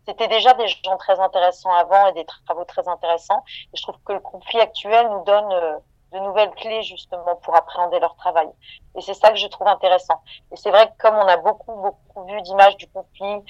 C'était 0.07 0.29
déjà 0.29 0.55
des 0.55 0.67
gens 0.69 0.97
très 0.97 1.21
intéressants 1.21 1.75
avant 1.75 2.07
et 2.07 2.13
des 2.13 2.25
travaux 2.25 2.65
très 2.65 2.89
intéressants. 2.89 3.45
Et 3.75 3.77
je 3.77 3.83
trouve 3.83 3.97
que 4.05 4.15
le 4.15 4.21
conflit 4.21 4.61
actuel 4.61 5.09
nous 5.11 5.25
donne 5.25 5.53
euh, 5.53 5.77
de 6.13 6.19
nouvelles 6.19 6.51
clés 6.53 6.83
justement 6.83 7.37
pour 7.37 7.55
appréhender 7.55 8.01
leur 8.01 8.15
travail. 8.17 8.49
Et 8.97 9.01
c'est 9.01 9.15
ça 9.15 9.31
que 9.31 9.37
je 9.37 9.47
trouve 9.47 9.69
intéressant. 9.69 10.21
Et 10.53 10.57
c'est 10.57 10.71
vrai 10.71 10.89
que 10.89 10.93
comme 10.99 11.15
on 11.15 11.27
a 11.27 11.37
beaucoup, 11.37 11.75
beaucoup 11.75 12.25
vu 12.25 12.41
d'images 12.43 12.77
du 12.77 12.87
conflit, 12.89 13.43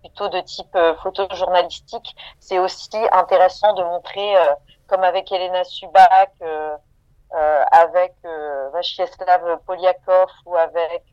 plutôt 0.00 0.28
de 0.28 0.40
type 0.40 0.74
euh, 0.74 0.94
photojournalistique, 0.96 2.14
c'est 2.38 2.58
aussi 2.58 2.96
intéressant 3.12 3.72
de 3.74 3.82
montrer, 3.82 4.36
euh, 4.36 4.54
comme 4.86 5.02
avec 5.02 5.30
Elena 5.32 5.64
Subak, 5.64 6.32
euh, 6.42 6.46
euh 6.46 6.76
avec 7.30 8.14
euh, 8.24 8.70
Vachieslav 8.70 9.58
Polyakov 9.66 10.30
ou 10.46 10.56
avec 10.56 11.04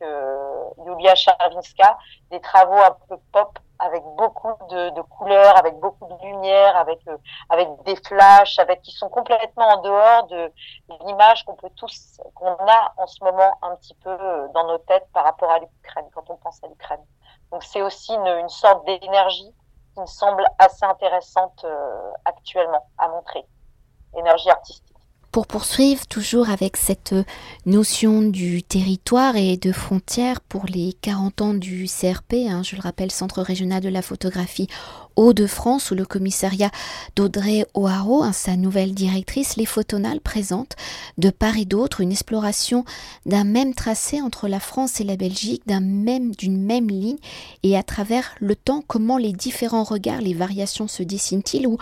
Yulia 0.84 1.14
Charvinska, 1.14 1.98
des 2.30 2.40
travaux 2.40 2.78
un 2.78 2.96
peu 3.08 3.16
pop 3.32 3.58
avec 3.78 4.02
beaucoup 4.16 4.54
de, 4.70 4.88
de, 4.90 5.02
couleurs, 5.02 5.58
avec 5.58 5.74
beaucoup 5.80 6.06
de 6.06 6.26
lumière, 6.26 6.76
avec 6.76 7.00
avec 7.50 7.68
des 7.84 7.96
flashs, 7.96 8.58
avec 8.58 8.80
qui 8.80 8.92
sont 8.92 9.10
complètement 9.10 9.66
en 9.66 9.82
dehors 9.82 10.26
de 10.28 10.52
l'image 11.04 11.44
qu'on 11.44 11.56
peut 11.56 11.70
tous 11.76 12.20
qu'on 12.34 12.54
a 12.54 12.94
en 12.96 13.06
ce 13.06 13.22
moment 13.22 13.52
un 13.62 13.76
petit 13.76 13.94
peu 13.96 14.16
dans 14.54 14.66
nos 14.66 14.78
têtes 14.78 15.06
par 15.12 15.24
rapport 15.24 15.50
à 15.50 15.58
l'Ukraine 15.58 16.06
quand 16.14 16.30
on 16.30 16.36
pense 16.36 16.64
à 16.64 16.68
l'Ukraine. 16.68 17.04
Donc 17.52 17.62
c'est 17.62 17.82
aussi 17.82 18.14
une, 18.14 18.26
une 18.26 18.48
sorte 18.48 18.86
d'énergie 18.86 19.54
qui 19.96 20.00
me 20.00 20.06
semble 20.06 20.44
assez 20.58 20.84
intéressante 20.84 21.64
euh, 21.64 22.12
actuellement 22.26 22.86
à 22.98 23.08
montrer, 23.08 23.46
énergie 24.14 24.50
artistique. 24.50 24.95
Pour 25.36 25.46
poursuivre 25.46 26.06
toujours 26.06 26.48
avec 26.48 26.78
cette 26.78 27.14
notion 27.66 28.22
du 28.22 28.62
territoire 28.62 29.36
et 29.36 29.58
de 29.58 29.70
frontières 29.70 30.40
pour 30.40 30.64
les 30.64 30.94
40 31.02 31.42
ans 31.42 31.52
du 31.52 31.84
CRP, 31.84 32.46
hein, 32.48 32.62
je 32.62 32.74
le 32.74 32.80
rappelle, 32.80 33.10
Centre 33.12 33.42
régional 33.42 33.82
de 33.82 33.90
la 33.90 34.00
photographie 34.00 34.66
Hauts-de-France, 35.14 35.90
où 35.90 35.94
le 35.94 36.06
commissariat 36.06 36.70
d'Audrey 37.16 37.66
O'Haraud, 37.74 38.22
hein, 38.22 38.32
sa 38.32 38.56
nouvelle 38.56 38.94
directrice, 38.94 39.56
les 39.56 39.66
photonales 39.66 40.22
présente 40.22 40.74
de 41.18 41.28
part 41.28 41.58
et 41.58 41.66
d'autre 41.66 42.00
une 42.00 42.12
exploration 42.12 42.86
d'un 43.26 43.44
même 43.44 43.74
tracé 43.74 44.22
entre 44.22 44.48
la 44.48 44.58
France 44.58 45.02
et 45.02 45.04
la 45.04 45.18
Belgique, 45.18 45.64
d'un 45.66 45.80
même, 45.80 46.34
d'une 46.34 46.62
même 46.62 46.88
ligne, 46.88 47.18
et 47.62 47.76
à 47.76 47.82
travers 47.82 48.34
le 48.40 48.56
temps, 48.56 48.82
comment 48.86 49.18
les 49.18 49.34
différents 49.34 49.84
regards, 49.84 50.22
les 50.22 50.32
variations 50.32 50.88
se 50.88 51.02
dessinent-ils, 51.02 51.66
ou 51.66 51.76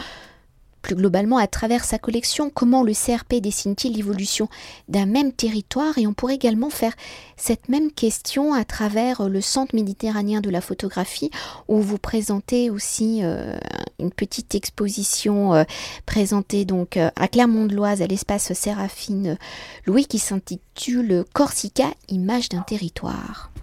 Plus 0.84 0.96
globalement, 0.96 1.38
à 1.38 1.46
travers 1.46 1.82
sa 1.82 1.98
collection, 1.98 2.50
comment 2.50 2.82
le 2.82 2.92
CRP 2.92 3.36
dessine-t-il 3.36 3.96
l'évolution 3.96 4.50
d'un 4.86 5.06
même 5.06 5.32
territoire 5.32 5.96
Et 5.96 6.06
on 6.06 6.12
pourrait 6.12 6.34
également 6.34 6.68
faire 6.68 6.92
cette 7.38 7.70
même 7.70 7.90
question 7.90 8.52
à 8.52 8.66
travers 8.66 9.30
le 9.30 9.40
Centre 9.40 9.74
méditerranéen 9.74 10.42
de 10.42 10.50
la 10.50 10.60
photographie, 10.60 11.30
où 11.68 11.80
vous 11.80 11.96
présentez 11.96 12.68
aussi 12.68 13.20
euh, 13.22 13.56
une 13.98 14.12
petite 14.12 14.54
exposition 14.54 15.54
euh, 15.54 15.64
présentée 16.04 16.66
donc 16.66 16.98
euh, 16.98 17.08
à 17.16 17.28
Clermont-de-Loise 17.28 18.02
à 18.02 18.06
l'espace 18.06 18.52
Séraphine 18.52 19.38
Louis 19.86 20.04
qui 20.04 20.18
s'intitule 20.18 21.24
Corsica, 21.32 21.86
image 22.10 22.50
d'un 22.50 22.60
territoire. 22.60 23.53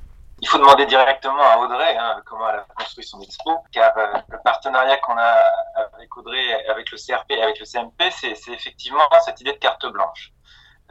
Il 0.41 0.47
faut 0.47 0.57
demander 0.57 0.87
directement 0.87 1.43
à 1.43 1.57
Audrey 1.57 1.95
hein, 1.97 2.21
comment 2.25 2.49
elle 2.49 2.55
a 2.55 2.65
construit 2.75 3.05
son 3.05 3.21
expo, 3.21 3.59
car 3.71 3.95
euh, 3.97 4.13
le 4.27 4.39
partenariat 4.43 4.97
qu'on 4.97 5.17
a 5.17 5.45
avec 5.93 6.17
Audrey, 6.17 6.65
avec 6.67 6.89
le 6.91 6.97
CRP 6.97 7.31
et 7.31 7.41
avec 7.43 7.59
le 7.59 7.65
CMP, 7.65 8.09
c'est 8.11 8.31
effectivement 8.47 9.07
cette 9.23 9.39
idée 9.39 9.53
de 9.53 9.57
carte 9.59 9.85
blanche. 9.85 10.33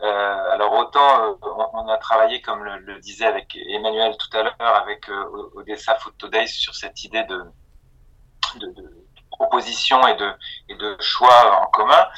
Euh, 0.03 0.53
alors 0.53 0.73
autant 0.73 1.25
euh, 1.25 1.35
on, 1.75 1.87
a 1.89 1.99
travaillé, 1.99 2.41
comme 2.41 2.65
le, 2.65 2.99
disait 3.01 3.27
avec 3.27 3.55
Emmanuel 3.69 4.17
tout 4.17 4.35
à 4.37 4.43
l'heure, 4.43 4.55
avec 4.59 5.11
euh, 5.11 5.51
Odessa 5.55 5.95
Photo 5.97 6.29
Days 6.29 6.49
sur 6.49 6.75
cette 6.75 7.05
idée 7.05 7.25
de, 7.25 7.43
de, 8.57 8.67
de, 8.67 9.05
proposition 9.33 10.07
et 10.07 10.15
de, 10.15 10.33
et 10.69 10.75
de 10.75 10.97
choix 11.01 11.63
en 11.63 11.67
commun. 11.67 12.09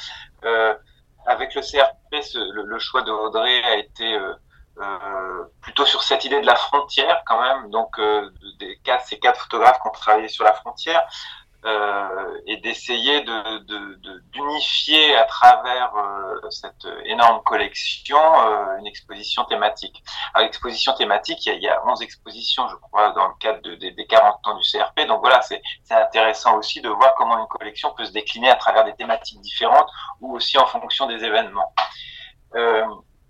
avec 1.25 1.55
le 1.55 1.61
CRP, 1.61 2.11
le, 2.35 2.63
le, 2.63 2.79
choix 2.79 3.01
de 3.01 3.11
Audrey 3.11 3.63
a 3.63 3.75
été 3.75 4.17
euh, 4.81 5.43
plutôt 5.61 5.85
sur 5.85 6.03
cette 6.03 6.25
idée 6.25 6.41
de 6.41 6.45
la 6.45 6.55
frontière 6.55 7.21
quand 7.25 7.41
même, 7.41 7.69
donc 7.69 7.99
euh, 7.99 8.29
des 8.59 8.77
quatre, 8.83 9.05
ces 9.05 9.19
quatre 9.19 9.41
photographes 9.41 9.79
qui 9.81 9.87
ont 9.87 9.91
travaillé 9.91 10.27
sur 10.27 10.43
la 10.43 10.53
frontière, 10.53 11.07
euh, 11.65 12.41
et 12.45 12.57
d'essayer 12.57 13.21
de, 13.21 14.19
d'unifier 14.33 15.15
à 15.15 15.23
travers 15.23 15.95
euh, 15.95 16.49
cette 16.49 16.85
énorme 17.05 17.41
collection 17.43 18.17
euh, 18.17 18.79
une 18.79 18.87
exposition 18.87 19.45
thématique. 19.45 20.03
Alors, 20.33 20.45
exposition 20.45 20.93
thématique, 20.93 21.45
il 21.45 21.49
y, 21.49 21.51
a, 21.53 21.55
il 21.55 21.63
y 21.63 21.69
a 21.69 21.81
11 21.87 22.01
expositions, 22.01 22.67
je 22.67 22.75
crois, 22.75 23.11
dans 23.11 23.29
le 23.29 23.33
cadre 23.39 23.61
de, 23.61 23.75
des 23.75 24.05
40 24.07 24.45
ans 24.45 24.57
du 24.57 24.69
CRP. 24.69 25.07
Donc 25.07 25.21
voilà, 25.21 25.41
c'est, 25.41 25.61
c'est 25.85 25.93
intéressant 25.93 26.57
aussi 26.57 26.81
de 26.81 26.89
voir 26.89 27.15
comment 27.15 27.39
une 27.39 27.47
collection 27.47 27.93
peut 27.93 28.03
se 28.03 28.11
décliner 28.11 28.49
à 28.49 28.55
travers 28.55 28.83
des 28.83 28.95
thématiques 28.95 29.39
différentes 29.39 29.87
ou 30.19 30.35
aussi 30.35 30.57
en 30.57 30.65
fonction 30.65 31.07
des 31.07 31.23
événements. 31.23 31.73
Euh, 32.55 32.83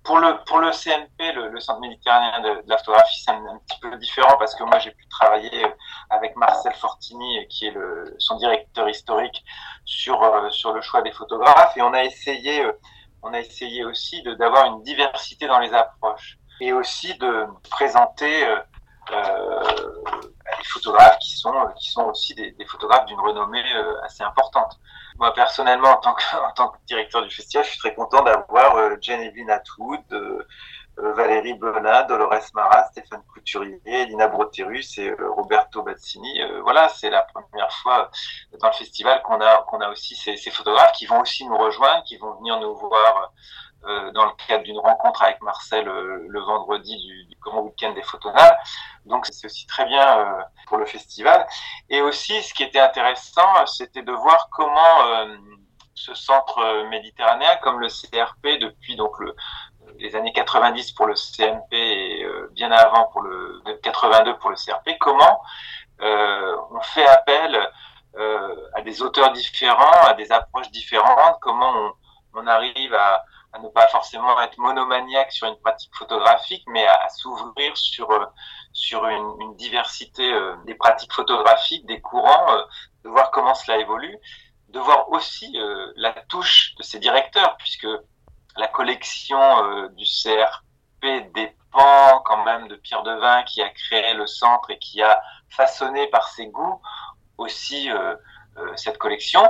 pour 0.04 0.20
le, 0.20 0.44
pour 0.46 0.60
le 0.60 0.72
CNP, 0.72 1.32
le, 1.34 1.60
Centre 1.60 1.80
méditerranéen 1.80 2.42
de, 2.42 2.64
la 2.68 2.78
photographie, 2.78 3.22
c'est 3.24 3.32
un, 3.32 3.60
petit 3.66 3.80
peu 3.80 3.96
différent 3.98 4.36
parce 4.38 4.54
que 4.56 4.64
moi, 4.64 4.80
j'ai 4.80 4.92
pu 4.92 5.08
travailler 5.08 5.66
avec 6.10 6.36
Marcel 6.36 6.74
Fortini, 6.74 7.48
qui 7.48 7.68
est 7.68 7.72
le, 7.72 8.14
son 8.20 8.38
directeur 8.38 8.90
historique, 8.90 9.44
sur, 9.86 10.22
euh, 10.22 10.50
sur 10.50 10.74
le 10.74 10.82
choix 10.82 11.02
des 11.02 11.12
photographes. 11.12 11.76
Et 11.78 11.82
on 11.82 11.94
a 11.94 12.04
essayé, 12.04 12.66
euh, 12.66 12.74
on 13.22 13.34
a 13.34 13.40
essayé 13.40 13.86
aussi 13.86 14.22
d'avoir 14.24 14.66
une 14.66 14.84
diversité 14.84 15.48
dans 15.48 15.60
les 15.60 15.74
approches 15.74 16.38
et 16.60 16.74
aussi 16.74 17.18
de 17.18 17.48
présenter 17.70 18.46
euh, 18.46 18.60
euh 19.12 19.62
les 20.60 20.66
photographes 20.66 21.18
qui 21.20 21.32
sont, 21.32 21.54
qui 21.78 21.90
sont 21.90 22.04
aussi 22.04 22.36
des, 22.36 22.52
des 22.52 22.66
photographes 22.66 23.06
d'une 23.06 23.20
renommée 23.20 23.64
assez 24.04 24.24
importante. 24.24 24.78
Moi, 25.20 25.34
personnellement, 25.34 25.90
en 25.90 25.98
tant, 25.98 26.14
que, 26.14 26.24
en 26.50 26.52
tant 26.52 26.70
que 26.70 26.78
directeur 26.88 27.22
du 27.22 27.34
festival, 27.34 27.66
je 27.66 27.72
suis 27.72 27.80
très 27.80 27.94
content 27.94 28.24
d'avoir 28.24 28.76
euh, 28.76 28.96
Genevieve 29.02 29.50
Atwood, 29.50 30.02
euh, 30.12 30.46
euh, 31.00 31.14
Valérie 31.14 31.56
Bonnat, 31.56 32.04
Dolores 32.04 32.52
Mara, 32.54 32.86
Stéphane 32.92 33.24
Couturier, 33.34 33.80
Lina 34.06 34.28
Broterus 34.28 34.98
et 35.00 35.10
euh, 35.10 35.32
Roberto 35.32 35.82
Bazzini. 35.82 36.42
voilà, 36.62 36.88
c'est 36.90 37.10
la 37.10 37.24
première 37.24 37.72
fois 37.72 38.12
dans 38.60 38.68
le 38.68 38.74
festival 38.74 39.22
qu'on 39.24 39.42
a, 39.42 39.64
qu'on 39.64 39.82
a 39.82 39.90
aussi 39.90 40.16
ces, 40.16 40.38
ces, 40.38 40.52
photographes 40.52 40.94
qui 40.94 41.08
vont 41.08 41.22
aussi 41.22 41.46
nous 41.46 41.58
rejoindre, 41.58 42.04
qui 42.04 42.18
vont 42.18 42.36
venir 42.36 42.60
nous 42.60 42.76
voir 42.76 43.32
euh, 43.86 44.12
dans 44.12 44.24
le 44.26 44.32
cadre 44.48 44.64
d'une 44.64 44.80
rencontre 44.80 45.24
avec 45.24 45.42
Marcel 45.42 45.90
euh, 45.90 46.26
le 46.30 46.40
vendredi 46.40 46.96
du, 46.96 47.36
grand 47.42 47.60
week-end 47.64 47.92
des 47.92 48.02
photonales. 48.02 48.58
Donc 49.06 49.26
c'est 49.30 49.46
aussi 49.46 49.68
très 49.68 49.86
bien 49.86 50.20
euh, 50.20 50.42
pour 50.68 50.78
le 50.78 50.86
festival. 50.86 51.46
Et 51.90 52.02
aussi, 52.02 52.42
ce 52.44 52.54
qui 52.54 52.64
était 52.64 52.80
intéressant, 52.80 53.66
c'était 53.66 54.04
de 54.04 54.14
voir 54.14 54.48
comment 54.52 55.28
ce 55.94 56.14
centre 56.14 56.88
méditerranéen, 56.90 57.58
comme 57.62 57.82
le 57.82 57.90
CRP 57.90 58.60
depuis 58.62 58.96
donc 58.96 59.20
le, 59.20 59.36
les 60.00 60.16
années 60.16 60.32
90 60.32 60.94
pour 60.94 61.08
le 61.08 61.16
CMP 61.16 61.74
et 61.74 62.26
bien 62.52 62.72
avant 62.72 63.10
pour 63.12 63.22
le 63.22 63.62
82 63.84 64.38
pour 64.38 64.50
le 64.50 64.56
CRP, 64.56 64.98
comment 65.00 65.42
on 66.00 66.82
fait 66.82 67.06
appel 67.06 67.70
à 68.18 68.82
des 68.82 69.02
auteurs 69.02 69.34
différents, 69.34 70.08
à 70.08 70.14
des 70.14 70.32
approches 70.32 70.72
différentes, 70.72 71.38
comment 71.42 71.94
on 72.34 72.48
arrive 72.48 72.94
à, 72.94 73.24
à 73.54 73.60
ne 73.60 73.70
pas 73.70 73.88
forcément 73.88 74.40
être 74.42 74.58
monomaniaque 74.58 75.32
sur 75.32 75.48
une 75.48 75.58
pratique 75.58 75.96
photographique, 75.96 76.64
mais 76.68 76.86
à, 76.88 77.08
s'ouvrir 77.10 77.78
sur 77.78 78.10
euh, 78.10 78.26
sur 78.74 79.06
une, 79.06 79.56
diversité 79.56 80.34
euh, 80.34 80.56
des 80.66 80.74
pratiques 80.74 81.14
photographiques, 81.14 81.86
des 81.86 82.02
courants, 82.02 82.52
euh, 82.52 82.64
de 83.04 83.10
voir 83.10 83.30
comment 83.30 83.54
cela 83.54 83.78
évolue, 83.78 84.18
de 84.70 84.80
voir 84.80 85.10
aussi 85.12 85.56
la 85.98 86.14
touche 86.30 86.74
de 86.80 86.84
ces 86.84 86.98
directeurs, 86.98 87.56
puisque 87.58 87.88
la 88.58 88.68
collection 88.68 89.88
du 89.90 90.04
CRP 90.04 91.32
dépend 91.36 92.22
quand 92.26 92.44
même 92.44 92.68
de 92.68 92.76
Pierre 92.78 93.04
Devin 93.04 93.44
qui 93.44 93.62
a 93.62 93.70
créé 93.70 94.16
le 94.16 94.26
centre 94.26 94.72
et 94.72 94.80
qui 94.80 95.04
a 95.04 95.22
façonné 95.50 96.08
par 96.08 96.28
ses 96.30 96.48
goûts 96.48 96.82
aussi 97.38 97.88
cette 98.76 98.98
collection. 98.98 99.48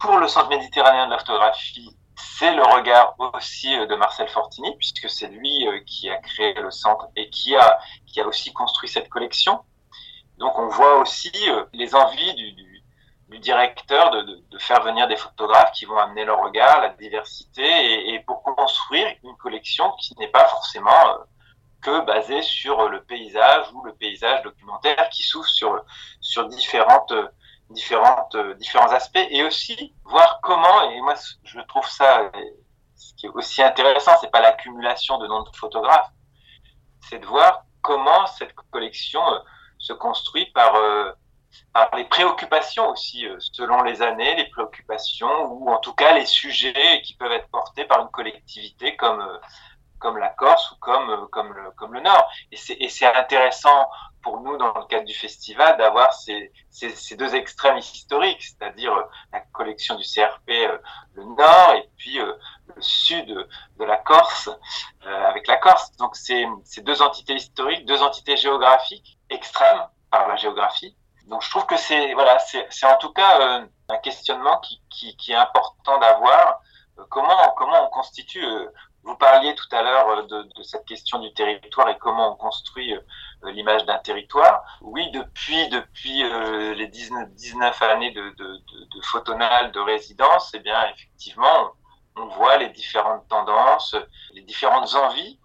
pour 0.00 0.18
le 0.18 0.26
Centre 0.26 0.48
méditerranéen 0.48 1.06
de 1.06 1.12
la 1.12 1.18
photographie, 1.18 1.96
c'est 2.38 2.54
le 2.54 2.62
regard 2.62 3.14
aussi 3.34 3.74
euh, 3.74 3.86
de 3.86 3.94
Marcel 3.94 4.28
Fortini, 4.28 4.74
puisque 4.76 5.08
c'est 5.10 5.28
lui 5.28 5.66
euh, 5.66 5.80
qui 5.86 6.08
a 6.08 6.16
créé 6.16 6.54
le 6.54 6.70
centre 6.70 7.08
et 7.16 7.30
qui 7.30 7.54
a, 7.56 7.78
qui 8.06 8.20
a 8.20 8.26
aussi 8.26 8.52
construit 8.52 8.88
cette 8.88 9.08
collection. 9.08 9.60
Donc 10.38 10.58
on 10.58 10.68
voit 10.68 10.98
aussi 10.98 11.32
euh, 11.48 11.64
les 11.72 11.94
envies 11.94 12.34
du, 12.34 12.52
directeur 13.38 14.10
de, 14.10 14.20
de, 14.22 14.44
de, 14.50 14.58
faire 14.58 14.82
venir 14.82 15.08
des 15.08 15.16
photographes 15.16 15.72
qui 15.72 15.86
vont 15.86 15.96
amener 15.96 16.24
leur 16.24 16.42
regard, 16.42 16.82
la 16.82 16.90
diversité, 16.90 17.64
et, 17.64 18.14
et 18.14 18.20
pour 18.20 18.42
construire 18.42 19.06
une 19.24 19.34
collection 19.36 19.90
qui 19.98 20.14
n'est 20.18 20.28
pas 20.28 20.46
forcément 20.48 21.18
que 21.80 22.04
basée 22.04 22.42
sur 22.42 22.88
le 22.88 23.02
paysage 23.02 23.66
ou 23.72 23.82
le 23.84 23.94
paysage 23.94 24.42
documentaire 24.42 25.08
qui 25.10 25.22
s'ouvre 25.22 25.48
sur, 25.48 25.82
sur 26.20 26.46
différentes 26.48 27.14
différentes, 27.72 28.34
euh, 28.34 28.54
différents 28.54 28.92
aspects 28.92 29.26
et 29.30 29.42
aussi 29.44 29.94
voir 30.04 30.40
comment, 30.42 30.90
et 30.90 31.00
moi 31.00 31.14
je 31.44 31.60
trouve 31.60 31.86
ça, 31.86 32.30
ce 32.94 33.14
qui 33.14 33.26
est 33.26 33.30
aussi 33.30 33.62
intéressant, 33.62 34.12
c'est 34.20 34.30
pas 34.30 34.40
l'accumulation 34.40 35.18
de 35.18 35.26
noms 35.26 35.42
de 35.42 35.56
photographes, 35.56 36.10
c'est 37.08 37.18
de 37.18 37.26
voir 37.26 37.64
comment 37.82 38.26
cette 38.26 38.54
collection 38.70 39.20
euh, 39.32 39.38
se 39.78 39.92
construit 39.92 40.46
par, 40.52 40.74
euh, 40.76 41.12
par 41.72 41.94
les 41.96 42.04
préoccupations 42.04 42.90
aussi, 42.90 43.26
selon 43.40 43.82
les 43.82 44.00
années, 44.02 44.36
les 44.36 44.48
préoccupations 44.48 45.46
ou 45.52 45.70
en 45.70 45.78
tout 45.78 45.94
cas 45.94 46.14
les 46.14 46.26
sujets 46.26 47.02
qui 47.02 47.14
peuvent 47.14 47.32
être 47.32 47.48
portés 47.48 47.84
par 47.84 48.00
une 48.00 48.10
collectivité 48.10 48.96
comme 48.96 49.26
comme 49.98 50.18
la 50.18 50.30
Corse 50.30 50.72
ou 50.72 50.76
comme 50.80 51.28
comme 51.30 51.52
le 51.52 51.70
comme 51.72 51.94
le 51.94 52.00
Nord. 52.00 52.28
Et 52.50 52.88
c'est 52.88 53.06
intéressant 53.06 53.88
pour 54.22 54.40
nous, 54.40 54.56
dans 54.56 54.72
le 54.74 54.84
cadre 54.86 55.04
du 55.04 55.14
festival, 55.14 55.76
d'avoir 55.76 56.12
ces, 56.14 56.52
deux 57.16 57.34
extrêmes 57.34 57.78
historiques, 57.78 58.42
c'est-à-dire 58.42 58.94
euh, 58.94 59.02
la 59.32 59.40
collection 59.40 59.96
du 59.96 60.04
CRP, 60.04 60.50
euh, 60.50 60.78
le 61.14 61.24
nord, 61.24 61.74
et 61.74 61.90
puis 61.96 62.18
euh, 62.20 62.32
le 62.74 62.80
sud 62.80 63.26
de 63.26 63.84
la 63.84 63.96
Corse, 63.96 64.48
avec 65.04 65.46
la 65.46 65.56
Corse. 65.56 65.92
Donc, 65.96 66.16
c'est 66.16 66.46
ces 66.64 66.82
deux 66.82 67.02
entités 67.02 67.34
historiques, 67.34 67.84
deux 67.84 68.02
entités 68.02 68.36
géographiques 68.36 69.18
extrêmes 69.28 69.86
par 70.10 70.28
la 70.28 70.36
géographie. 70.36 70.96
Donc, 71.26 71.42
je 71.42 71.50
trouve 71.50 71.66
que 71.66 71.76
c'est 71.76 72.14
voilà, 72.14 72.38
c'est 72.38 72.86
en 72.86 72.96
tout 72.98 73.12
cas 73.12 73.64
un 73.88 73.96
questionnement 73.98 74.58
qui, 74.60 74.80
qui, 75.16 75.32
est 75.32 75.36
important 75.36 75.98
d'avoir. 75.98 76.60
comment 77.08 77.54
comment 77.56 77.86
on 77.86 77.90
constitue 77.90 78.44
vous 79.04 79.16
parliez 79.16 79.54
tout 79.54 79.66
à 79.72 79.82
l'heure 79.82 80.26
de, 80.26 80.62
cette 80.62 80.84
question 80.84 81.18
du 81.18 81.32
territoire 81.34 81.88
et 81.88 81.98
comment 81.98 82.32
on 82.32 82.36
construit 82.36 82.94
l'image 83.50 83.84
d'un 83.84 83.98
territoire. 83.98 84.62
Oui, 84.80 85.10
depuis 85.10 85.68
depuis 85.68 86.22
euh, 86.24 86.74
les 86.74 86.86
19, 86.86 87.30
19 87.30 87.82
années 87.82 88.10
de, 88.12 88.30
de, 88.30 88.44
de, 88.44 88.84
de 88.96 89.04
photonal, 89.04 89.72
de 89.72 89.80
résidence, 89.80 90.52
eh 90.54 90.60
bien 90.60 90.78
effectivement, 90.94 91.72
on 92.16 92.26
voit 92.26 92.58
les 92.58 92.68
différentes 92.68 93.26
tendances, 93.28 93.96
les 94.34 94.42
différentes 94.42 94.94
envies 94.94 95.40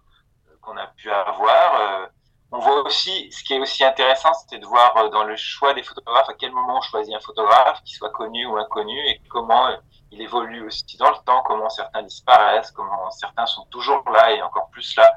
qu'on 0.62 0.76
a 0.76 0.86
pu 0.86 1.10
avoir. 1.10 1.80
Euh, 1.80 2.06
on 2.50 2.60
voit 2.60 2.82
aussi, 2.82 3.30
ce 3.30 3.44
qui 3.44 3.54
est 3.54 3.60
aussi 3.60 3.84
intéressant, 3.84 4.32
c'est 4.48 4.58
de 4.58 4.66
voir 4.66 4.96
euh, 4.96 5.08
dans 5.10 5.24
le 5.24 5.36
choix 5.36 5.74
des 5.74 5.82
photographes 5.82 6.28
à 6.28 6.34
quel 6.34 6.52
moment 6.52 6.78
on 6.78 6.80
choisit 6.80 7.14
un 7.14 7.20
photographe, 7.20 7.82
qu'il 7.84 7.96
soit 7.96 8.10
connu 8.10 8.46
ou 8.46 8.56
inconnu, 8.56 8.98
et 9.06 9.20
comment 9.28 9.68
il 10.10 10.22
évolue 10.22 10.66
aussi 10.66 10.96
dans 10.96 11.10
le 11.10 11.16
temps, 11.26 11.42
comment 11.42 11.68
certains 11.68 12.02
disparaissent, 12.02 12.70
comment 12.70 13.10
certains 13.10 13.44
sont 13.44 13.66
toujours 13.66 14.02
là 14.10 14.32
et 14.32 14.40
encore 14.40 14.70
plus 14.70 14.96
là. 14.96 15.12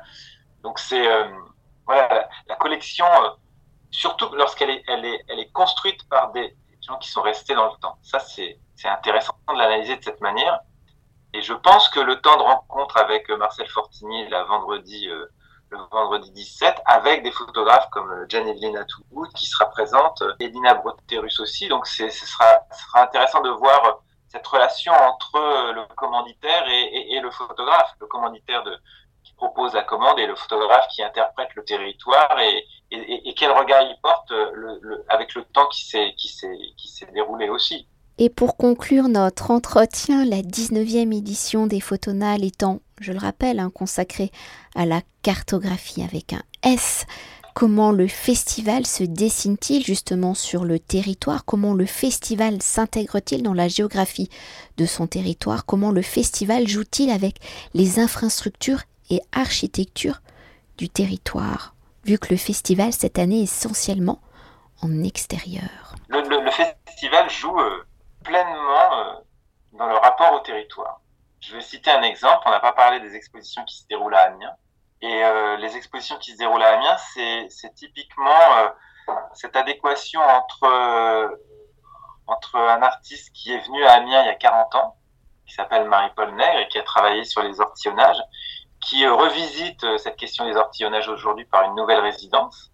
Donc 0.61 0.77
c'est 0.77 1.07
voilà, 1.91 2.29
la, 2.47 2.55
collection, 2.55 3.05
euh, 3.05 3.29
surtout 3.89 4.29
lorsqu'elle 4.33 4.69
est, 4.69 5.51
construite 5.51 6.07
par 6.09 6.31
des 6.31 6.55
gens 6.81 6.97
qui 6.97 7.09
sont 7.09 7.21
restés 7.21 7.53
dans 7.53 7.65
le 7.65 7.77
temps. 7.81 7.97
Ça, 8.01 8.19
c'est 8.19 8.57
intéressant 8.85 9.33
de 9.49 9.57
l'analyser 9.57 9.97
de 9.97 10.03
cette 10.03 10.21
manière. 10.21 10.59
Et 11.33 11.41
je 11.41 11.53
pense 11.53 11.89
que 11.89 11.99
le 11.99 12.19
temps 12.21 12.37
de 12.37 12.43
rencontre 12.43 12.97
avec 12.97 13.29
Marcel 13.29 13.67
Fortini 13.67 14.27
euh, 14.33 15.25
le 15.69 15.77
vendredi 15.91 16.31
17, 16.31 16.81
avec 16.85 17.23
des 17.23 17.31
photographes 17.31 17.89
comme 17.91 18.25
Jane-Eveline 18.27 18.77
Atwood 18.77 19.31
qui 19.33 19.45
sera 19.45 19.69
présente, 19.69 20.21
Edina 20.39 20.73
Broterus 20.73 21.39
aussi. 21.39 21.69
Donc 21.69 21.87
ce 21.87 22.09
sera, 22.09 22.45
intéressant 22.95 23.41
de 23.41 23.49
voir 23.51 24.01
cette 24.27 24.45
relation 24.47 24.91
entre 24.93 25.71
le 25.73 25.85
commanditaire 25.95 26.67
et, 26.67 27.13
et, 27.13 27.19
le 27.21 27.31
photographe. 27.31 27.93
Le 28.01 28.07
commanditaire 28.07 28.63
de, 28.63 28.77
propose 29.41 29.73
la 29.73 29.81
commande 29.81 30.19
et 30.19 30.27
le 30.27 30.35
photographe 30.35 30.87
qui 30.93 31.01
interprète 31.01 31.49
le 31.55 31.63
territoire 31.63 32.37
et, 32.39 32.63
quel 33.35 33.51
regard 33.51 33.81
il 33.81 33.95
porte 34.03 34.29
le, 34.31 35.03
avec 35.09 35.33
le 35.33 35.43
temps 35.45 35.67
qui 35.69 35.85
s'est 35.85 36.13
qui 36.17 36.27
s'est 36.27 36.57
qui 36.77 36.89
s'est 36.89 37.07
déroulé 37.13 37.49
aussi. 37.49 37.87
Et 38.19 38.29
pour 38.29 38.55
conclure 38.55 39.07
notre 39.07 39.49
entretien, 39.49 40.25
la 40.25 40.41
19e 40.41 41.17
édition 41.17 41.65
des 41.65 41.79
Photonales 41.79 42.43
étant, 42.43 42.81
je 42.99 43.13
le 43.13 43.17
rappelle, 43.17 43.59
hein, 43.59 43.71
consacrée 43.73 44.29
à 44.75 44.85
la 44.85 45.01
cartographie 45.23 46.03
avec 46.03 46.33
un 46.33 46.43
S, 46.61 47.07
comment 47.55 47.91
le 47.91 48.07
festival 48.07 48.85
se 48.85 49.03
dessine-t-il 49.03 49.83
justement 49.83 50.35
sur 50.35 50.65
le 50.65 50.77
territoire, 50.77 51.45
comment 51.45 51.73
le 51.73 51.87
festival 51.87 52.61
s'intègre-t-il 52.61 53.41
dans 53.41 53.55
la 53.55 53.67
géographie 53.67 54.29
de 54.77 54.85
son 54.85 55.07
territoire, 55.07 55.65
comment 55.65 55.91
le 55.91 56.03
festival 56.03 56.67
joue-t-il 56.67 57.09
avec 57.09 57.37
les 57.73 57.99
infrastructures 57.99 58.81
et 59.11 59.21
architectures 59.33 60.21
du 60.77 60.89
territoire, 60.89 61.75
vu 62.05 62.17
que 62.17 62.29
le 62.29 62.37
festival 62.37 62.93
cette 62.93 63.19
année 63.19 63.41
est 63.41 63.43
essentiellement 63.43 64.21
en 64.81 65.03
extérieur. 65.03 65.95
Le, 66.07 66.49
festival 66.49 67.29
joue 67.29 67.59
euh, 67.59 67.85
pleinement 68.23 68.99
euh, 68.99 69.13
dans 69.73 69.87
le 69.87 69.95
rapport 69.95 70.33
au 70.33 70.39
territoire. 70.39 71.01
Je 71.41 71.55
vais 71.55 71.61
citer 71.61 71.91
un 71.91 72.01
exemple. 72.01 72.41
On 72.45 72.51
n'a 72.51 72.59
pas 72.59 72.71
parlé 72.71 72.99
des 72.99 73.15
expositions 73.15 73.63
qui 73.65 73.77
se 73.77 73.87
déroulent 73.87 74.15
à 74.15 74.27
Amiens. 74.27 74.55
Et 75.01 75.23
euh, 75.23 75.57
les 75.57 75.75
expositions 75.75 76.17
qui 76.17 76.31
se 76.31 76.37
déroulent 76.37 76.63
à 76.63 76.77
Amiens, 76.77 76.97
c'est 77.49 77.73
typiquement 77.75 78.71
cette 79.33 79.55
adéquation 79.55 80.21
entre, 80.21 81.37
entre 82.27 82.55
un 82.55 82.81
artiste 82.83 83.31
qui 83.33 83.51
est 83.51 83.59
venu 83.65 83.83
à 83.83 83.93
Amiens 83.93 84.21
il 84.21 84.27
y 84.27 84.29
a 84.29 84.35
40 84.35 84.75
ans, 84.75 84.95
qui 85.47 85.55
s'appelle 85.55 85.87
Marie-Paul 85.87 86.35
Nègre 86.35 86.59
et 86.59 86.67
qui 86.67 86.77
a 86.77 86.83
travaillé 86.83 87.23
sur 87.23 87.41
les 87.41 87.59
ortillonnages, 87.59 88.21
qui 88.81 89.07
revisite 89.07 89.85
cette 89.97 90.17
question 90.17 90.45
des 90.45 90.55
ortillonnages 90.55 91.07
aujourd'hui 91.07 91.45
par 91.45 91.63
une 91.63 91.75
nouvelle 91.75 91.99
résidence 91.99 92.71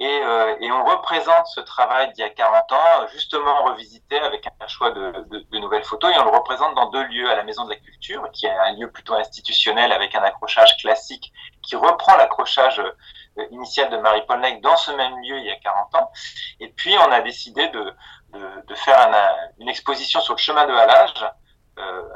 et, 0.00 0.06
euh, 0.06 0.54
et, 0.60 0.70
on 0.70 0.84
représente 0.84 1.48
ce 1.48 1.60
travail 1.60 2.12
d'il 2.12 2.20
y 2.20 2.24
a 2.24 2.30
40 2.30 2.70
ans, 2.70 3.08
justement 3.12 3.64
revisité 3.64 4.16
avec 4.20 4.46
un 4.46 4.66
choix 4.68 4.92
de, 4.92 5.24
de, 5.28 5.40
de, 5.50 5.58
nouvelles 5.58 5.82
photos, 5.82 6.14
et 6.14 6.18
on 6.20 6.24
le 6.24 6.30
représente 6.30 6.76
dans 6.76 6.88
deux 6.90 7.02
lieux, 7.06 7.28
à 7.28 7.34
la 7.34 7.42
Maison 7.42 7.64
de 7.64 7.70
la 7.70 7.76
Culture, 7.76 8.30
qui 8.32 8.46
est 8.46 8.50
un 8.50 8.74
lieu 8.74 8.88
plutôt 8.92 9.14
institutionnel 9.14 9.90
avec 9.90 10.14
un 10.14 10.22
accrochage 10.22 10.76
classique 10.76 11.32
qui 11.62 11.74
reprend 11.74 12.16
l'accrochage 12.16 12.78
euh, 12.78 13.46
initial 13.50 13.90
de 13.90 13.96
Marie-Paul 13.96 14.40
dans 14.60 14.76
ce 14.76 14.92
même 14.92 15.14
lieu 15.20 15.36
il 15.38 15.46
y 15.46 15.50
a 15.50 15.56
40 15.56 15.94
ans. 15.96 16.12
Et 16.60 16.68
puis 16.68 16.94
on 16.96 17.10
a 17.10 17.20
décidé 17.20 17.66
de, 17.68 17.92
de 18.68 18.74
faire 18.76 19.00
un, 19.00 19.50
une 19.58 19.68
exposition 19.68 20.20
sur 20.20 20.34
le 20.34 20.38
chemin 20.38 20.64
de 20.66 20.72
halage 20.72 21.24
euh, 21.24 21.26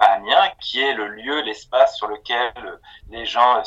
à 0.01 0.13
Amiens, 0.15 0.51
qui 0.61 0.83
est 0.83 0.95
le 0.95 1.09
lieu, 1.09 1.41
l'espace 1.43 1.97
sur 1.97 2.09
lequel 2.09 2.53
les 3.11 3.25
gens 3.25 3.63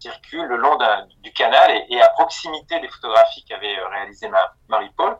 circule 0.00 0.46
le 0.46 0.56
long 0.56 0.78
du 1.22 1.32
canal 1.32 1.84
et, 1.88 2.00
à 2.00 2.08
proximité 2.08 2.80
des 2.80 2.88
photographies 2.88 3.44
qu'avait 3.44 3.78
euh, 3.78 3.88
réalisé 3.88 4.28
Marie-Paul. 4.68 5.18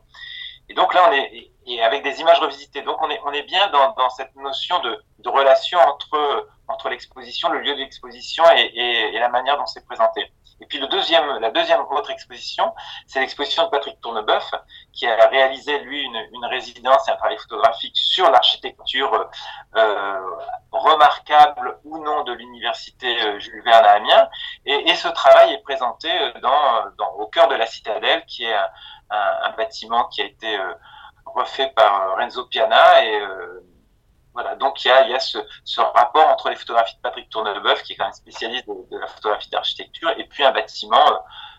Et 0.68 0.74
donc 0.74 0.94
là, 0.94 1.08
on 1.08 1.12
est 1.12 1.80
avec 1.82 2.02
des 2.02 2.20
images 2.20 2.38
revisitées. 2.38 2.82
Donc 2.82 2.96
on 3.00 3.32
est 3.32 3.42
bien 3.42 3.68
dans, 3.70 4.10
cette 4.10 4.34
notion 4.36 4.80
de, 4.80 5.28
relation 5.28 5.78
entre 5.80 6.88
l'exposition, 6.88 7.48
le 7.50 7.60
lieu 7.60 7.74
de 7.74 7.80
l'exposition 7.80 8.44
et, 8.56 9.12
la 9.12 9.28
manière 9.28 9.56
dont 9.58 9.66
c'est 9.66 9.84
présenté. 9.84 10.32
Et 10.60 10.66
puis 10.66 10.78
le 10.78 10.86
deuxième, 10.88 11.38
la 11.38 11.50
deuxième 11.50 11.80
autre 11.90 12.10
exposition, 12.10 12.74
c'est 13.06 13.20
l'exposition 13.20 13.64
de 13.64 13.70
Patrick 13.70 14.00
Tournebeuf, 14.00 14.50
qui 14.92 15.06
a 15.06 15.28
réalisé 15.28 15.78
lui 15.80 16.02
une, 16.02 16.44
résidence 16.44 17.06
et 17.08 17.12
un 17.12 17.16
travail 17.16 17.38
photographique 17.38 17.96
sur 17.96 18.30
l'architecture 18.30 19.28
euh, 19.76 20.20
remarquable 20.72 21.78
ou 21.84 21.98
non 21.98 22.24
de 22.24 22.32
l'université 22.32 23.20
euh, 23.22 23.38
Jules 23.38 23.62
Verne 23.62 23.84
à 23.84 23.92
Amiens. 23.92 24.28
Et, 24.66 24.94
ce 24.94 25.08
travail 25.08 25.54
est 25.54 25.62
présenté 25.62 26.10
euh, 26.10 26.32
dans, 26.40 26.84
dans, 26.98 27.12
au 27.12 27.26
cœur 27.26 27.48
de 27.48 27.54
la 27.54 27.66
citadelle, 27.66 28.24
qui 28.26 28.44
est 28.44 28.54
un, 28.54 28.68
un, 29.10 29.38
un 29.44 29.50
bâtiment 29.50 30.04
qui 30.04 30.22
a 30.22 30.24
été 30.24 30.58
euh, 30.58 30.74
refait 31.24 31.72
par 31.74 32.16
Renzo 32.16 32.46
Piana 32.46 33.04
et 33.04 33.20
voilà, 34.32 34.54
donc 34.56 34.84
il 34.84 34.88
y 34.88 34.90
a, 34.90 35.20
ce, 35.20 35.80
rapport 35.80 36.28
entre 36.28 36.50
les 36.50 36.56
photographies 36.56 36.96
de 36.96 37.00
Patrick 37.00 37.28
Tournebeuf, 37.30 37.82
qui 37.82 37.94
est 37.94 37.96
quand 37.96 38.04
même 38.04 38.12
spécialiste 38.12 38.66
de, 38.68 38.98
la 38.98 39.06
photographie 39.06 39.50
d'architecture, 39.50 40.10
et 40.16 40.24
puis 40.24 40.44
un 40.44 40.52
bâtiment 40.52 41.06
euh, 41.08 41.16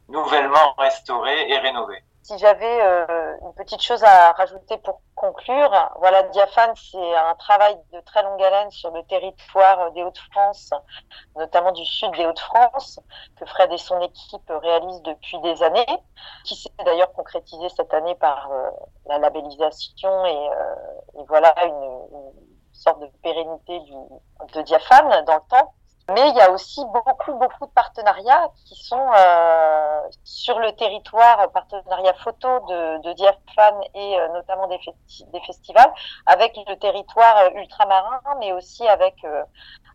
nouvellement 0.08 0.74
restauré 0.78 1.50
et 1.50 1.58
rénové. 1.58 2.04
Si 2.24 2.38
j'avais 2.38 2.82
euh, 2.82 3.36
une 3.42 3.54
petite 3.56 3.82
chose 3.82 4.04
à 4.04 4.32
rajouter 4.34 4.78
pour 4.78 5.02
conclure, 5.16 5.90
voilà, 5.98 6.24
Diaphane, 6.24 6.72
c'est 6.76 7.16
un 7.16 7.34
travail 7.36 7.76
de 7.92 8.00
très 8.02 8.22
longue 8.22 8.42
haleine 8.42 8.70
sur 8.70 8.92
le 8.92 9.04
territoire 9.04 9.92
des 9.92 10.04
Hauts-de-France, 10.04 10.70
notamment 11.36 11.72
du 11.72 11.84
sud 11.84 12.12
des 12.12 12.26
Hauts-de-France, 12.26 13.00
que 13.38 13.46
Fred 13.46 13.72
et 13.74 13.78
son 13.78 14.00
équipe 14.02 14.50
réalisent 14.50 15.02
depuis 15.02 15.40
des 15.40 15.64
années, 15.64 15.98
qui 16.46 16.56
s'est 16.56 16.70
d'ailleurs 16.86 17.12
concrétisé 17.14 17.70
cette 17.70 17.94
année 17.94 18.16
par 18.16 18.52
euh, 18.52 18.70
la 19.08 19.18
labellisation 19.18 20.26
et, 20.26 20.50
voilà 21.28 21.54
une 21.66 22.51
sorte 22.82 23.00
de 23.00 23.08
pérennité 23.24 23.80
de 24.54 24.62
diaphane 24.62 25.26
dans 25.26 25.36
le 25.36 25.50
temps. 25.50 25.74
Mais 26.10 26.30
il 26.30 26.36
y 26.36 26.41
a 26.41 26.52
aussi 26.52 26.84
beaucoup, 26.86 27.34
beaucoup 27.34 27.67
de 27.67 27.72
partenariats 27.72 28.50
qui 28.65 28.76
sont 28.76 29.12
euh, 29.15 30.02
sur 30.24 30.60
le 30.60 30.74
territoire, 30.74 31.50
partenariats 31.52 32.15
photo 32.15 32.48
de, 32.67 33.02
de 33.02 33.13
Diaphane 33.13 33.82
et 33.94 34.20
euh, 34.20 34.28
notamment 34.30 34.67
des, 34.67 34.80
festivals, 35.46 35.94
avec 36.26 36.58
le 36.67 36.76
territoire 36.76 37.38
euh, 37.38 37.60
ultramarin, 37.60 38.20
mais 38.39 38.52
aussi 38.52 38.86
avec, 38.88 39.15
euh, 39.24 39.44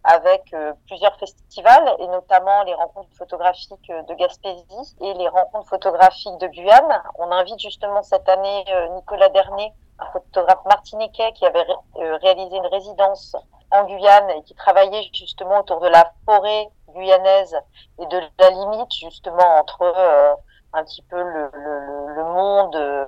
avec 0.04 0.54
euh, 0.54 0.72
plusieurs 0.86 1.16
festivals, 1.18 1.96
et 1.98 2.06
notamment 2.06 2.62
les 2.62 2.74
rencontres 2.74 3.14
photographiques 3.18 3.90
de 3.90 4.14
Gaspésie 4.14 4.96
et 5.00 5.12
les 5.14 5.28
rencontres 5.28 5.68
photographiques 5.68 6.38
de 6.38 6.46
Guyane. 6.46 7.02
On 7.18 7.30
invite 7.30 7.58
justement 7.58 8.02
cette 8.02 8.28
année 8.28 8.64
Nicolas 8.94 9.28
Dernet 9.28 9.74
un 9.98 10.06
photographe 10.12 10.64
martiniquais 10.66 11.32
qui 11.32 11.46
avait 11.46 11.66
euh, 11.96 12.16
réalisé 12.22 12.56
une 12.56 12.66
résidence 12.66 13.36
en 13.70 13.84
Guyane 13.84 14.30
et 14.30 14.42
qui 14.42 14.54
travaillait 14.54 15.08
justement 15.12 15.60
autour 15.60 15.80
de 15.80 15.88
la 15.88 16.12
forêt 16.24 16.68
guyanaise 16.88 17.56
et 17.98 18.06
de 18.06 18.20
la 18.38 18.50
limite 18.50 18.92
justement 18.92 19.58
entre 19.58 19.82
euh, 19.82 20.34
un 20.72 20.84
petit 20.84 21.02
peu 21.02 21.20
le, 21.20 21.50
le, 21.52 22.14
le 22.14 22.24
monde, 22.24 22.76
euh, 22.76 23.06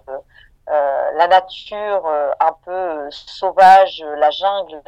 la 0.67 1.29
nature 1.29 2.07
un 2.41 2.53
peu 2.65 3.11
sauvage, 3.11 4.05
la 4.17 4.31
jungle 4.31 4.83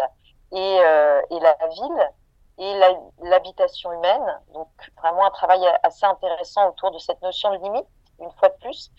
et, 0.52 0.76
et 0.76 1.40
la 1.40 1.56
ville 1.68 2.10
et 2.58 2.80
l'habitation 3.22 3.92
humaine. 3.92 4.40
Donc 4.52 4.68
vraiment 4.98 5.26
un 5.26 5.30
travail 5.30 5.66
assez 5.82 6.04
intéressant 6.04 6.68
autour 6.68 6.90
de 6.90 6.98
cette 6.98 7.22
notion 7.22 7.50
de 7.52 7.62
limite 7.62 7.86
une 8.20 8.30
fois 8.32 8.48
de 8.48 8.54
plus. 8.60 8.90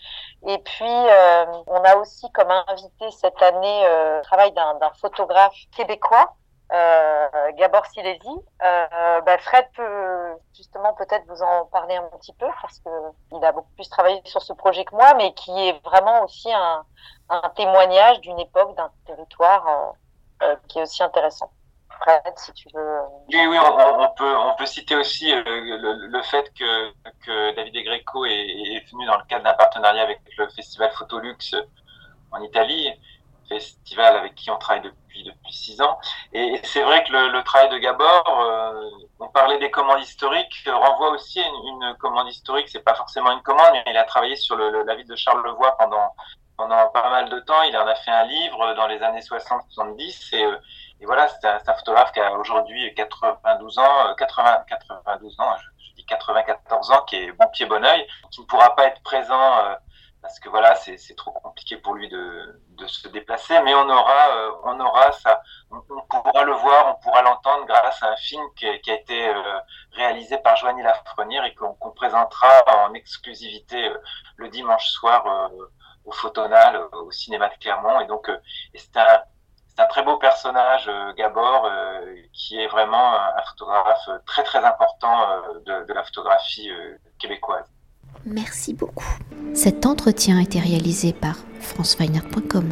Et 0.46 0.58
puis, 0.58 0.84
euh, 0.84 1.44
on 1.66 1.82
a 1.84 1.96
aussi 1.96 2.30
comme 2.32 2.50
invité 2.50 3.10
cette 3.10 3.40
année 3.42 3.86
euh, 3.86 4.18
le 4.18 4.22
travail 4.22 4.52
d'un 4.52 4.90
photographe 5.00 5.54
québécois, 5.76 6.34
euh, 6.72 7.28
Gabor 7.52 7.86
Silesi. 7.86 8.28
Bah 8.60 9.38
Fred 9.38 9.66
peut 9.76 10.36
justement 10.54 10.94
peut-être 10.94 11.24
vous 11.28 11.42
en 11.42 11.66
parler 11.66 11.96
un 11.96 12.08
petit 12.18 12.32
peu 12.32 12.46
parce 12.60 12.78
que 12.80 12.90
il 13.32 13.44
a 13.44 13.52
beaucoup 13.52 13.70
plus 13.74 13.88
travaillé 13.88 14.20
sur 14.24 14.42
ce 14.42 14.52
projet 14.52 14.84
que 14.84 14.94
moi, 14.94 15.14
mais 15.14 15.32
qui 15.34 15.50
est 15.68 15.78
vraiment 15.84 16.24
aussi 16.24 16.52
un, 16.52 16.84
témoignage 17.56 18.20
d'une 18.20 18.38
époque, 18.40 18.74
d'un 18.76 18.90
territoire 19.06 19.94
qui 20.68 20.78
est 20.78 20.82
aussi 20.82 21.02
intéressant 21.02 21.50
veux. 22.74 23.00
Oui, 23.28 23.46
oui, 23.46 23.56
on, 23.58 24.08
peut, 24.16 24.36
on 24.36 24.54
peut 24.56 24.66
citer 24.66 24.96
aussi 24.96 25.32
euh, 25.32 25.42
le, 25.44 26.22
fait 26.22 26.52
que, 26.54 26.90
que 27.24 27.54
David 27.54 27.76
Egreco 27.76 28.24
est, 28.26 28.84
venu 28.90 29.06
dans 29.06 29.18
le 29.18 29.24
cadre 29.24 29.44
d'un 29.44 29.54
partenariat 29.54 30.02
avec 30.02 30.20
le 30.36 30.48
festival 30.48 30.90
Photolux 30.92 31.54
en 32.32 32.42
Italie, 32.42 32.90
festival 33.48 34.16
avec 34.16 34.34
qui 34.34 34.50
on 34.50 34.56
travaille 34.56 34.82
depuis 34.82 35.02
depuis 35.24 35.52
six 35.52 35.80
ans. 35.80 35.98
Et 36.32 36.60
c'est 36.64 36.82
vrai 36.82 37.04
que 37.04 37.12
le, 37.12 37.42
travail 37.44 37.68
de 37.70 37.78
Gabor, 37.78 38.24
euh, 38.40 38.90
on 39.20 39.28
parlait 39.28 39.58
des 39.58 39.70
commandes 39.70 40.00
historiques, 40.00 40.66
renvoie 40.66 41.10
aussi 41.10 41.40
à 41.40 41.46
une, 41.46 41.94
commande 41.98 42.28
historique. 42.28 42.68
C'est 42.68 42.82
pas 42.82 42.94
forcément 42.94 43.30
une 43.32 43.42
commande, 43.42 43.74
il 43.86 43.96
a 43.96 44.04
travaillé 44.04 44.36
sur 44.36 44.56
le, 44.56 44.82
la 44.82 44.94
ville 44.94 45.06
de 45.06 45.16
Charlevoix 45.16 45.76
pendant 45.78 46.14
pendant 46.56 46.88
pas 46.90 47.10
mal 47.10 47.28
de 47.28 47.40
temps. 47.40 47.62
Il 47.62 47.76
en 47.76 47.86
a 47.86 47.94
fait 47.94 48.10
un 48.10 48.24
livre 48.24 48.74
dans 48.74 48.86
les 48.86 49.02
années 49.02 49.20
60-70 49.20 50.36
et, 50.36 50.44
euh, 50.44 50.56
et, 51.02 51.06
voilà, 51.06 51.28
c'est 51.28 51.46
un, 51.46 51.74
photographe 51.74 52.12
qui 52.12 52.20
a 52.20 52.32
aujourd'hui 52.32 52.94
92 52.94 53.78
ans, 53.78 54.14
80, 54.16 54.64
92 54.68 55.40
ans, 55.40 55.56
je, 55.58 55.94
dis 55.96 56.06
94 56.06 56.90
ans, 56.92 57.02
qui 57.02 57.16
est 57.16 57.32
bon 57.32 57.46
pied 57.48 57.66
bon 57.66 57.84
oeil, 57.84 58.06
qui 58.30 58.40
ne 58.40 58.46
pourra 58.46 58.74
pas 58.74 58.86
être 58.86 59.02
présent 59.02 59.58
euh, 59.58 59.74
parce 60.22 60.38
que 60.38 60.48
voilà, 60.48 60.76
c'est 60.76 61.16
trop 61.16 61.32
compliqué 61.32 61.76
pour 61.76 61.94
lui 61.94 62.08
de, 62.08 62.58
se 62.86 63.08
déplacer, 63.08 63.60
mais 63.62 63.74
on 63.74 63.88
aura, 63.88 64.36
euh, 64.36 64.52
on 64.64 64.78
aura 64.80 65.12
ça, 65.12 65.42
on, 65.70 65.80
pourra 66.22 66.44
le 66.44 66.52
voir, 66.52 66.96
on 66.96 67.02
pourra 67.02 67.22
l'entendre 67.22 67.64
grâce 67.66 68.02
à 68.02 68.10
un 68.10 68.16
film 68.16 68.42
qui, 68.56 68.66
a, 68.66 68.74
été 68.74 69.28
euh, 69.28 69.58
réalisé 69.92 70.38
par 70.38 70.56
Joanie 70.56 70.82
Lafrenière 70.82 71.44
et 71.44 71.54
qu'on 71.54 71.90
présentera 71.92 72.48
en 72.86 72.94
exclusivité 72.94 73.88
euh, 73.88 73.98
le 74.36 74.48
dimanche 74.48 74.88
soir 74.90 75.50
au 76.04 76.12
Photonal, 76.12 76.88
au 76.92 77.10
cinéma 77.12 77.48
de 77.48 77.54
Clermont. 77.60 78.00
Et 78.00 78.06
donc, 78.06 78.30
c'est 78.74 78.96
un, 78.96 79.22
un, 79.78 79.84
très 79.86 80.02
beau 80.02 80.16
personnage, 80.16 80.90
Gabor, 81.16 81.68
qui 82.32 82.58
est 82.58 82.68
vraiment 82.68 83.14
un 83.14 83.42
photographe 83.48 84.08
très 84.26 84.42
très 84.42 84.64
important 84.64 85.42
de, 85.66 85.86
de 85.86 85.92
la 85.92 86.04
photographie 86.04 86.70
québécoise. 87.18 87.66
Merci 88.24 88.74
beaucoup. 88.74 89.18
Cet 89.54 89.86
entretien 89.86 90.38
a 90.38 90.42
été 90.42 90.60
réalisé 90.60 91.12
par 91.12 91.36
franceweiner.com. 91.60 92.70